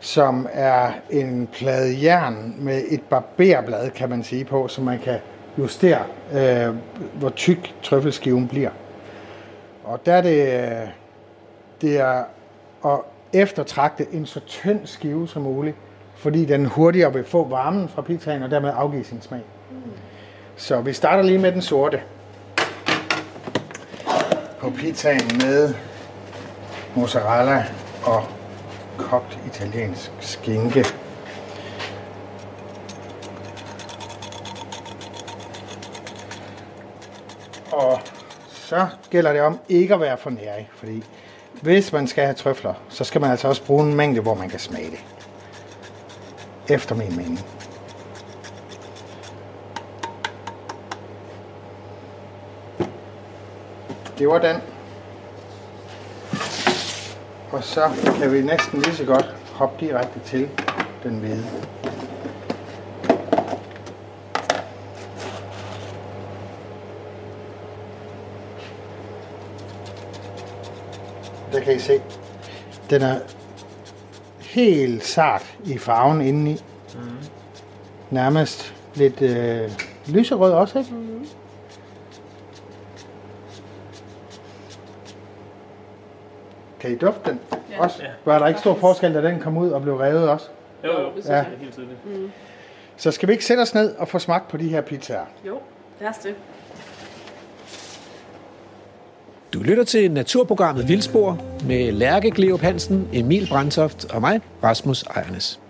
[0.00, 5.18] som er en plade jern med et barberblad, kan man sige på, så man kan
[5.58, 6.02] justere,
[6.34, 6.74] øh,
[7.14, 8.70] hvor tyk trøffelskiven bliver.
[9.84, 10.88] Og der er det, øh,
[11.80, 12.24] det er
[12.84, 13.00] at
[13.32, 15.76] eftertragte en så tynd skive som muligt,
[16.16, 19.40] fordi den hurtigere vil få varmen fra pizzaen og dermed afgive sin smag.
[20.56, 22.00] Så vi starter lige med den sorte
[24.62, 25.74] på pizzaen med
[26.94, 27.64] mozzarella
[28.04, 28.24] og
[28.98, 30.84] kogt italiensk skinke.
[37.72, 38.00] Og
[38.48, 41.04] så gælder det om ikke at være for nærig, fordi
[41.62, 44.48] hvis man skal have trøfler, så skal man altså også bruge en mængde, hvor man
[44.48, 45.04] kan smage det.
[46.68, 47.61] Efter min mening.
[54.28, 54.56] Var den.
[57.52, 60.48] Og så kan vi næsten lige så godt hoppe direkte til
[61.02, 61.44] den hvide.
[71.52, 72.00] Der kan I se,
[72.90, 73.18] den er
[74.38, 76.62] helt sart i farven indeni.
[76.94, 77.00] Mm.
[78.10, 79.70] Nærmest lidt øh,
[80.06, 80.94] lyserød også, ikke?
[80.94, 81.26] Mm.
[86.82, 87.40] Kan I dufte den?
[87.70, 87.82] Ja.
[87.82, 88.02] Også?
[88.24, 90.46] Var der ikke stor forskel, da den kom ud og blev revet også?
[90.84, 91.34] Jo, jo, det synes Ja.
[91.34, 91.98] jeg helt tydeligt.
[92.96, 95.24] Så skal vi ikke sætte os ned og få smagt på de her pizzaer?
[95.46, 95.58] Jo,
[96.00, 96.34] lad os det.
[99.54, 105.60] Du lytter til naturprogrammet Vildspor med Lærke Gleup Hansen, Emil Brandtoft og mig, Rasmus Ejernes.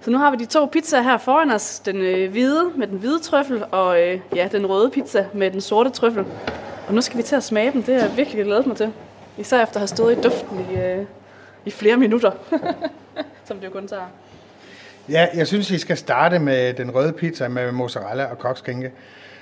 [0.00, 1.80] Så nu har vi de to pizzaer her foran os.
[1.80, 5.60] Den øh, hvide med den hvide trøffel, og øh, ja, den røde pizza med den
[5.60, 6.24] sorte trøffel.
[6.88, 7.82] Og nu skal vi til at smage dem.
[7.82, 8.92] Det har jeg virkelig glædet mig til.
[9.38, 11.04] Især efter at have stået i duften i, øh,
[11.64, 12.30] i flere minutter.
[13.48, 14.02] Som det jo kun tager.
[15.08, 18.92] Ja, jeg synes, I skal starte med den røde pizza med mozzarella og kokskænke.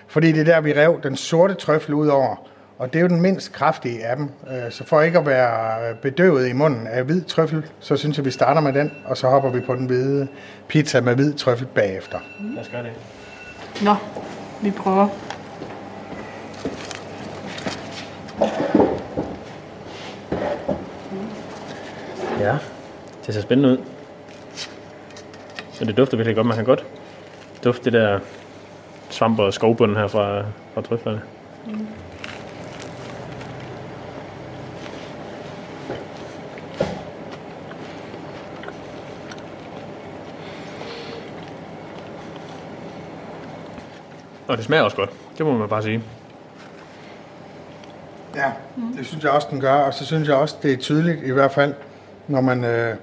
[0.07, 2.37] Fordi det er der, vi rev den sorte trøffel ud over.
[2.79, 4.29] Og det er jo den mindst kraftige af dem.
[4.51, 8.25] Øh, Så for ikke at være bedøvet i munden af hvid trøffel, så synes jeg,
[8.25, 10.29] vi starter med den, og så hopper vi på den hvide
[10.69, 12.19] pizza med hvid trøffel bagefter.
[12.55, 12.93] Lad os gøre det.
[13.83, 13.95] Nå,
[14.63, 15.09] vi prøver.
[23.27, 23.79] Det ser spændende ud.
[25.73, 26.47] Så det dufter virkelig godt.
[26.47, 26.85] Man kan godt
[27.65, 28.19] dufte det der
[29.11, 30.45] svamp og skovbunden her fra,
[30.75, 31.23] fra trøflerne.
[44.49, 45.11] Og det smager også godt.
[45.39, 46.03] Det må man bare sige.
[48.35, 48.53] Ja,
[48.97, 49.75] det synes jeg også, den gør.
[49.75, 51.75] Og så synes jeg også, det er tydeligt, i hvert fald,
[52.29, 52.97] når man øh,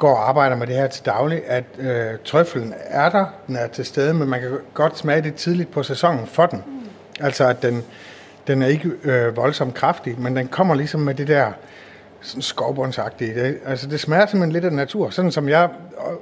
[0.00, 3.66] går og arbejder med det her til daglig, at øh, trøffelen er der, den er
[3.66, 6.64] til stede, men man kan godt smage det tidligt på sæsonen for den.
[7.20, 7.82] Altså, at den,
[8.46, 11.52] den er ikke øh, voldsomt kraftig, men den kommer ligesom med det der
[12.20, 13.34] sådan skovbundsagtige.
[13.34, 15.10] Det, altså, det smager simpelthen lidt af natur.
[15.10, 15.68] Sådan som jeg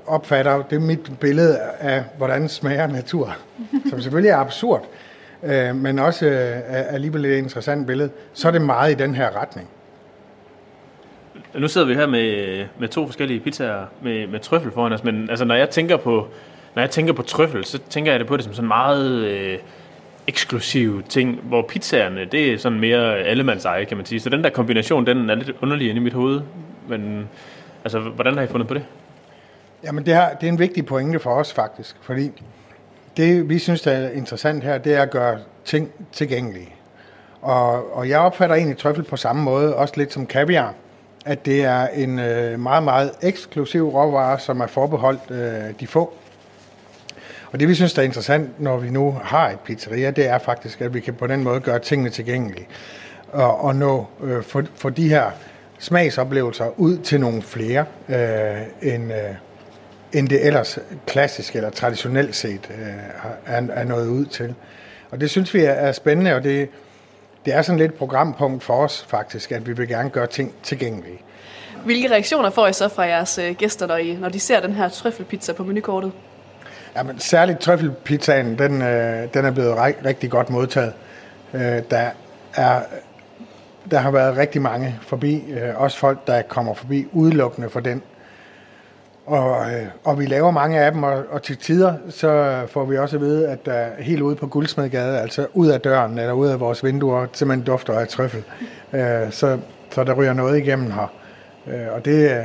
[0.06, 3.36] opfatter, det er mit billede af, hvordan smager natur.
[3.90, 4.84] Som selvfølgelig er absurd,
[5.42, 8.10] øh, men også øh, er alligevel et interessant billede.
[8.32, 9.68] Så er det meget i den her retning.
[11.55, 15.30] Nu sidder vi her med, med to forskellige pizzaer med, med trøffel foran os, men
[15.30, 16.28] altså, når jeg tænker på
[16.74, 19.59] når jeg tænker på trøffel, så tænker jeg det på det som sådan meget øh,
[20.26, 24.20] eksklusiv ting, hvor pizzaerne, det er sådan mere allemands eje, kan man sige.
[24.20, 26.40] Så den der kombination, den er lidt underlig inde i mit hoved.
[26.88, 27.28] Men
[27.84, 28.84] altså, hvordan har I fundet på det?
[29.84, 32.30] Jamen, det, her, det er en vigtig pointe for os faktisk, fordi
[33.16, 36.74] det, vi synes, der er interessant her, det er at gøre ting tilgængelige.
[37.42, 40.74] Og, og jeg opfatter egentlig trøffel på samme måde, også lidt som kaviar,
[41.24, 46.14] at det er en øh, meget, meget eksklusiv råvare, som er forbeholdt øh, de få.
[47.52, 50.38] Og det vi synes, der er interessant, når vi nu har et pizzeria, det er
[50.38, 52.68] faktisk, at vi kan på den måde gøre tingene tilgængelige.
[53.32, 55.30] Og, og nå øh, for, for de her
[55.78, 59.34] smagsoplevelser ud til nogle flere, øh, end, øh,
[60.12, 62.86] end det ellers klassisk eller traditionelt set øh,
[63.46, 64.54] er, er nået ud til.
[65.10, 66.68] Og det synes vi er, er spændende, og det,
[67.45, 70.55] det er sådan lidt et programpunkt for os faktisk, at vi vil gerne gøre ting
[70.62, 71.18] tilgængelige.
[71.84, 74.72] Hvilke reaktioner får I så fra jeres øh, gæster, når, I, når de ser den
[74.72, 76.12] her trøffelpizza på menukortet?
[76.97, 80.93] Jamen, særligt trøffelpizzaen, den, øh, den er blevet ri- rigtig godt modtaget.
[81.55, 81.61] Øh,
[81.91, 82.11] der,
[82.55, 82.80] er,
[83.91, 88.03] der har været rigtig mange forbi, øh, også folk, der kommer forbi udelukkende for den.
[89.28, 92.98] Og, øh, og vi laver mange af dem, og, og til tider så får vi
[92.98, 96.46] også at vide, at der helt ude på Guldsmedgade, altså ud af døren eller ud
[96.46, 98.44] af vores vinduer, simpelthen dufter af trøffel.
[98.92, 99.58] Øh, så,
[99.90, 101.12] så der ryger noget igennem her.
[101.66, 102.44] Øh, og det,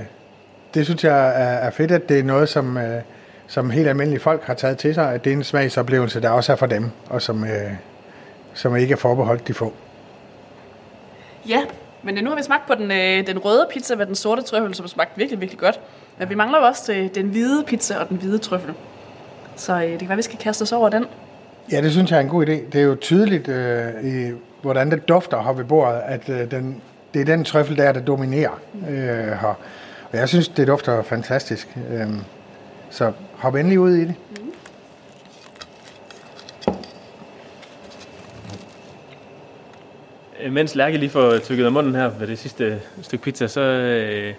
[0.73, 3.01] det synes jeg er, er fedt, at det er noget, som, øh,
[3.47, 6.51] som helt almindelige folk har taget til sig, at det er en smagsoplevelse, der også
[6.51, 7.71] er for dem, og som, øh,
[8.53, 9.73] som ikke er forbeholdt de få.
[11.49, 11.61] Ja,
[12.03, 14.75] men nu har vi smagt på den, øh, den røde pizza med den sorte trøffel,
[14.75, 15.79] som smagte virkelig, virkelig godt.
[16.23, 18.73] Men vi mangler jo også øh, den hvide pizza og den hvide trøffel.
[19.55, 21.05] Så øh, det kan være, vi skal kaste os over den.
[21.71, 22.51] Ja, det synes jeg er en god idé.
[22.51, 26.81] Det er jo tydeligt, øh, i, hvordan det dufter her ved bordet, at øh, den,
[27.13, 28.59] det er den trøffel, der, er, der dominerer
[28.89, 29.57] øh, her.
[30.11, 31.77] Og jeg synes, det dufter fantastisk.
[31.91, 32.07] Øh,
[32.89, 34.15] så hop endelig ud i det.
[40.43, 43.61] Øh, Mens Lærke lige får tykket af munden her ved det sidste stykke pizza, så,
[43.61, 44.33] øh,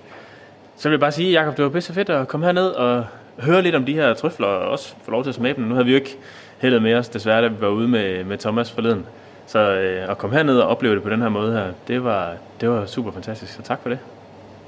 [0.76, 3.04] så vil jeg bare sige, Jakob, det var pisse fedt at komme herned og
[3.38, 5.64] høre lidt om de her trøfler, og også få lov til at smage dem.
[5.64, 6.18] Nu havde vi jo ikke
[6.58, 9.06] heldet med os, desværre, da vi var ude med, med Thomas forleden.
[9.46, 12.32] Så øh, at komme herned og opleve det på den her måde her, det var,
[12.60, 13.98] det var super fantastisk, så tak for det.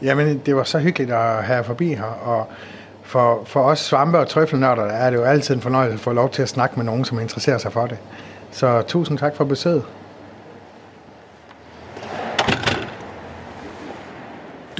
[0.03, 2.49] Jamen, det var så hyggeligt at have forbi her, og
[3.03, 6.31] for, for os svampe- og trøffelnørder er det jo altid en fornøjelse at få lov
[6.31, 7.99] til at snakke med nogen, som interesserer sig for det.
[8.51, 9.83] Så tusind tak for besøget.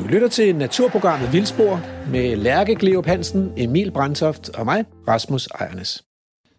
[0.07, 1.81] Du lytter til naturprogrammet Vildspor
[2.11, 6.05] med Lærke Gleop Hansen, Emil Brandtoft og mig, Rasmus Ejernes.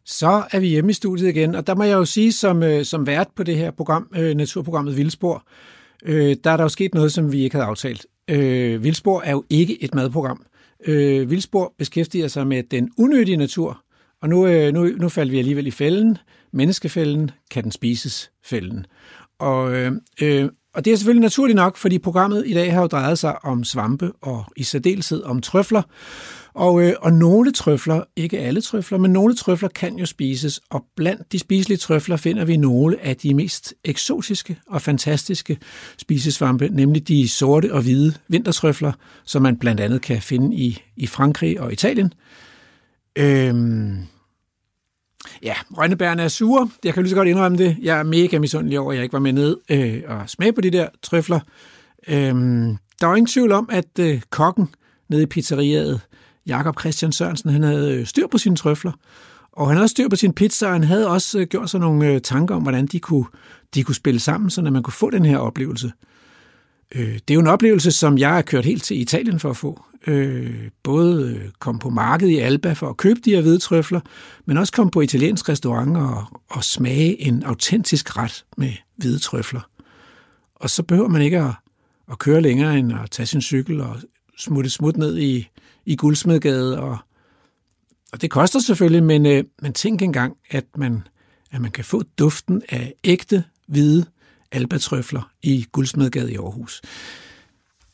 [0.05, 2.85] Så er vi hjemme i studiet igen, og der må jeg jo sige, som, øh,
[2.85, 5.43] som vært på det her program, øh, naturprogrammet Vildspor,
[6.05, 8.05] øh, der er der jo sket noget, som vi ikke havde aftalt.
[8.29, 10.45] Øh, Vildspor er jo ikke et madprogram.
[10.85, 13.81] Øh, Vildspor beskæftiger sig med den unødige natur,
[14.21, 16.17] og nu, øh, nu, nu faldt vi alligevel i fælden.
[16.53, 18.85] Menneskefælden, kan den spises fælden.
[19.39, 19.91] Og, øh,
[20.21, 23.45] øh og det er selvfølgelig naturligt nok, fordi programmet i dag har jo drejet sig
[23.45, 25.81] om svampe og i særdeleshed om trøfler.
[26.53, 30.85] Og, øh, og nogle trøfler, ikke alle trøfler, men nogle trøfler kan jo spises, og
[30.95, 35.57] blandt de spiselige trøfler finder vi nogle af de mest eksotiske og fantastiske
[35.97, 38.91] spisesvampe, nemlig de sorte og hvide vintertrøfler,
[39.25, 42.13] som man blandt andet kan finde i, i Frankrig og Italien.
[43.15, 43.97] Øhm,
[45.43, 46.69] Ja, Rønnebærne er sure.
[46.83, 47.77] Jeg kan lige så godt indrømme det.
[47.81, 50.61] Jeg er mega misundelig over, at jeg ikke var med ned øh, og smage på
[50.61, 51.39] de der trøfler.
[52.07, 54.67] Øhm, der var ingen tvivl om, at øh, kokken
[55.09, 56.01] nede i pizzeriet,
[56.47, 58.91] Jakob Christian Sørensen, han havde øh, styr på sine trøfler.
[59.51, 62.07] Og han havde styr på sin pizza, og han havde også øh, gjort sig nogle
[62.07, 63.25] øh, tanker om, hvordan de kunne,
[63.73, 65.91] de kunne spille sammen, så man kunne få den her oplevelse.
[66.95, 69.57] Øh, det er jo en oplevelse, som jeg har kørt helt til Italien for at
[69.57, 69.83] få.
[70.07, 73.99] Øh, både øh, kom på markedet i Alba for at købe de her hvide trøfler,
[74.45, 79.61] men også kom på italiensk restaurant og, og smage en autentisk ret med hvide trøfler.
[80.55, 81.51] Og så behøver man ikke at,
[82.11, 83.95] at køre længere end at tage sin cykel og
[84.37, 85.49] smutte smut ned i,
[85.85, 86.79] i Guldsmedgade.
[86.79, 86.97] Og,
[88.13, 91.07] og det koster selvfølgelig, men, øh, men tænk engang, at man,
[91.51, 94.05] at man kan få duften af ægte hvide
[94.51, 96.81] albatrøfler i Guldsmedgade i Aarhus.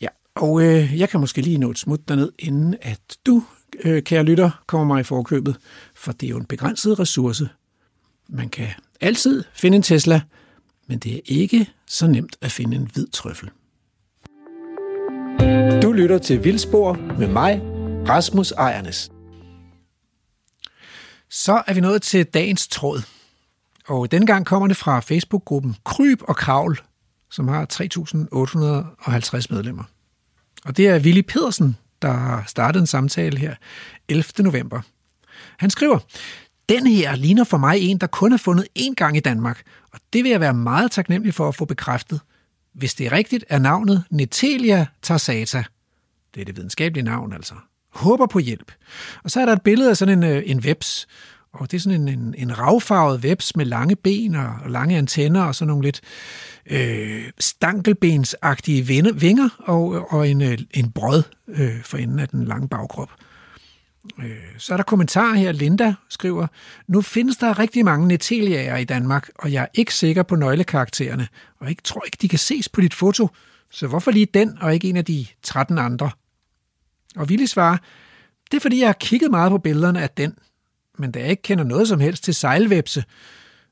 [0.01, 3.43] Ja, og øh, jeg kan måske lige nå et smut derned, inden at du,
[3.83, 5.57] øh, kære lytter, kommer mig i forkøbet,
[5.95, 7.49] for det er jo en begrænset ressource.
[8.29, 8.67] Man kan
[9.01, 10.21] altid finde en Tesla,
[10.87, 13.49] men det er ikke så nemt at finde en hvid trøffel.
[15.81, 17.61] Du lytter til Vildspor med mig,
[18.09, 19.11] Rasmus Ejernes.
[21.29, 23.01] Så er vi nået til dagens tråd.
[23.87, 26.81] Og denne gang kommer det fra Facebook-gruppen Kryb og Kravl,
[27.31, 29.83] som har 3.850 medlemmer.
[30.65, 33.55] Og det er Willy Pedersen, der har startet en samtale her
[34.09, 34.23] 11.
[34.39, 34.81] november.
[35.57, 35.99] Han skriver,
[36.69, 39.61] den her ligner for mig en, der kun er fundet én gang i Danmark,
[39.91, 42.19] og det vil jeg være meget taknemmelig for at få bekræftet.
[42.73, 45.63] Hvis det er rigtigt, er navnet Netelia tarsata.
[46.35, 47.53] Det er det videnskabelige navn altså.
[47.89, 48.71] Håber på hjælp.
[49.23, 51.07] Og så er der et billede af sådan en, øh, en webs,
[51.53, 54.97] og det er sådan en, en, en ravfarvet veps med lange ben og, og lange
[54.97, 56.01] antenner og sådan nogle lidt
[56.65, 62.67] øh, stankelbensagtige vinger og, og en, øh, en brød øh, for enden af den lange
[62.67, 63.09] bagkrop.
[64.19, 65.51] Øh, så er der kommentar her.
[65.51, 66.47] Linda skriver,
[66.87, 71.27] nu findes der rigtig mange neteliaer i Danmark, og jeg er ikke sikker på nøglekaraktererne,
[71.59, 73.29] og jeg tror ikke, de kan ses på dit foto.
[73.71, 76.11] Så hvorfor lige den, og ikke en af de 13 andre?
[77.15, 77.77] Og Willy svarer,
[78.51, 80.33] det er fordi, jeg har kigget meget på billederne af den,
[80.97, 83.03] men da jeg ikke kender noget som helst til sejlvepse,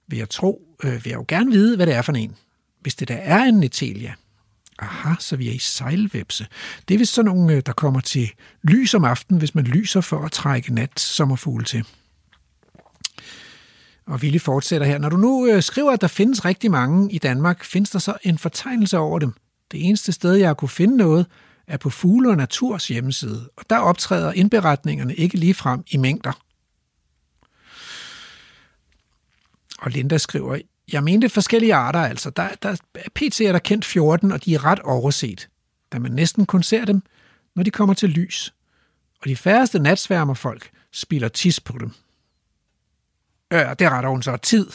[0.08, 2.36] vil jeg tro, øh, vil jeg jo gerne vide, hvad det er for en.
[2.82, 4.14] Hvis det der er en netelia.
[4.80, 6.48] Aha, så vi er i sejlvepse.
[6.88, 8.32] Det er vist sådan nogle, øh, der kommer til
[8.64, 11.86] lys om aftenen, hvis man lyser for at trække nat sommerfugle til.
[14.08, 14.98] Og Ville fortsætter her.
[14.98, 18.18] Når du nu øh, skriver, at der findes rigtig mange i Danmark, findes der så
[18.24, 19.34] en fortegnelse over dem?
[19.72, 21.26] Det eneste sted, jeg har kunne finde noget,
[21.68, 26.32] er på Fugle og Naturs hjemmeside, og der optræder indberetningerne ikke lige frem i mængder.
[29.82, 30.58] Og Linda skriver,
[30.92, 32.30] jeg mente forskellige arter altså.
[32.30, 32.76] Der, der,
[33.16, 35.50] PT er der kendt 14, og de er ret overset,
[35.92, 37.02] da man næsten kun ser dem,
[37.56, 38.54] når de kommer til lys.
[39.22, 41.92] Og de færreste natsværmerfolk spiller tis på dem.
[43.54, 44.68] Øh, det retter hun så tid,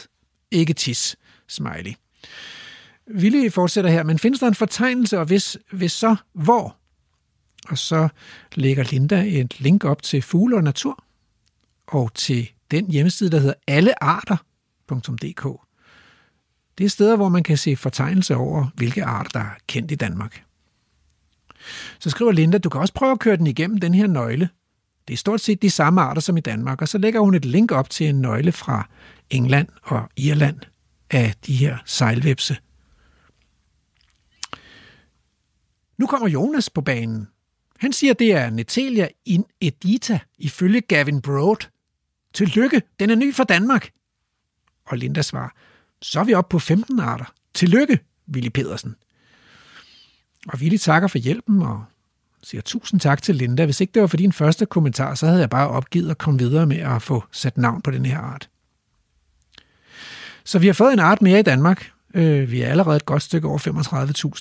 [0.51, 1.15] ikke tis,
[1.47, 1.93] smiley.
[3.07, 6.77] Ville fortsætter her, men findes der en fortegnelse, og hvis, hvis så, hvor?
[7.69, 8.07] Og så
[8.55, 11.03] lægger Linda et link op til Fugle og Natur,
[11.87, 14.37] og til den hjemmeside, der hedder Alle Arter,
[14.91, 15.61] allearter.dk.
[16.77, 19.95] Det er steder, hvor man kan se fortegnelse over, hvilke arter, der er kendt i
[19.95, 20.43] Danmark.
[21.99, 24.49] Så skriver Linda, du kan også prøve at køre den igennem den her nøgle.
[25.07, 27.45] Det er stort set de samme arter som i Danmark, og så lægger hun et
[27.45, 28.89] link op til en nøgle fra
[29.29, 30.59] England og Irland
[31.09, 32.57] af de her sejlvepse.
[35.97, 37.27] Nu kommer Jonas på banen.
[37.79, 41.67] Han siger, det er Natalia in edita, ifølge Gavin Broad.
[42.33, 43.89] Tillykke, den er ny for Danmark.
[44.87, 45.49] Og Linda svarer,
[46.01, 47.25] så er vi oppe på 15 arter.
[47.53, 47.99] Tillykke,
[48.33, 48.95] Willy Pedersen.
[50.47, 51.83] Og Willy takker for hjælpen og
[52.43, 53.65] siger tusind tak til Linda.
[53.65, 56.39] Hvis ikke det var for din første kommentar, så havde jeg bare opgivet at komme
[56.39, 58.49] videre med at få sat navn på den her art.
[60.43, 61.91] Så vi har fået en art mere i Danmark.
[62.13, 63.57] Øh, vi er allerede et godt stykke over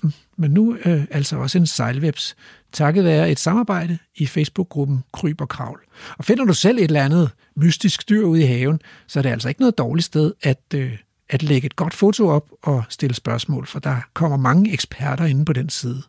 [0.06, 2.36] 35.000, men nu øh, altså også en sejlwebs,
[2.72, 5.80] takket være et samarbejde i Facebook-gruppen Kryb og Kravl.
[6.18, 9.30] Og finder du selv et eller andet mystisk dyr ude i haven, så er det
[9.30, 10.92] altså ikke noget dårligt sted at, øh,
[11.28, 15.44] at lægge et godt foto op og stille spørgsmål, for der kommer mange eksperter inde
[15.44, 16.02] på den side.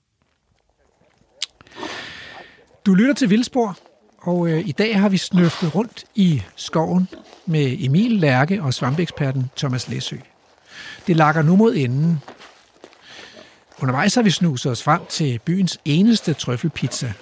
[2.86, 3.78] Du lytter til Vildspor,
[4.22, 7.08] og øh, i dag har vi snøftet rundt i skoven
[7.46, 10.18] med Emil Lærke og svampeeksperten Thomas Læsø.
[11.08, 12.22] Det lakker nu mod enden.
[13.80, 17.14] Undervejs har vi snuset os frem til byens eneste trøffelpizza,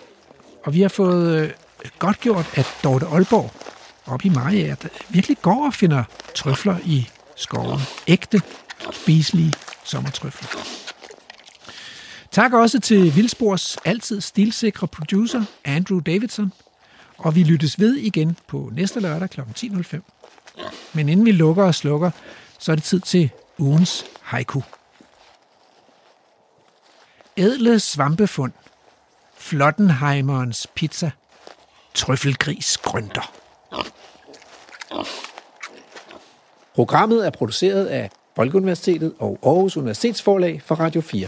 [0.65, 1.51] og vi har fået øh,
[1.99, 3.51] godt gjort, at Dorte Aalborg
[4.05, 4.75] op i Maja
[5.09, 6.03] virkelig går og finder
[6.35, 7.79] trøfler i skoven.
[8.07, 8.41] Ægte,
[8.91, 9.53] spiselige
[9.83, 10.61] sommertrøfler.
[12.31, 16.51] Tak også til Vildspors altid stilsikre producer, Andrew Davidson.
[17.17, 19.41] Og vi lyttes ved igen på næste lørdag kl.
[19.41, 19.99] 10.05.
[20.93, 22.11] Men inden vi lukker og slukker,
[22.59, 24.61] så er det tid til ugens haiku.
[27.35, 28.51] Edle svampefund.
[29.37, 31.11] Flottenheimerens pizza.
[31.93, 33.31] Trøffelgris grønter.
[36.75, 41.27] Programmet er produceret af Folkeuniversitetet og Aarhus Universitetsforlag for Radio 4.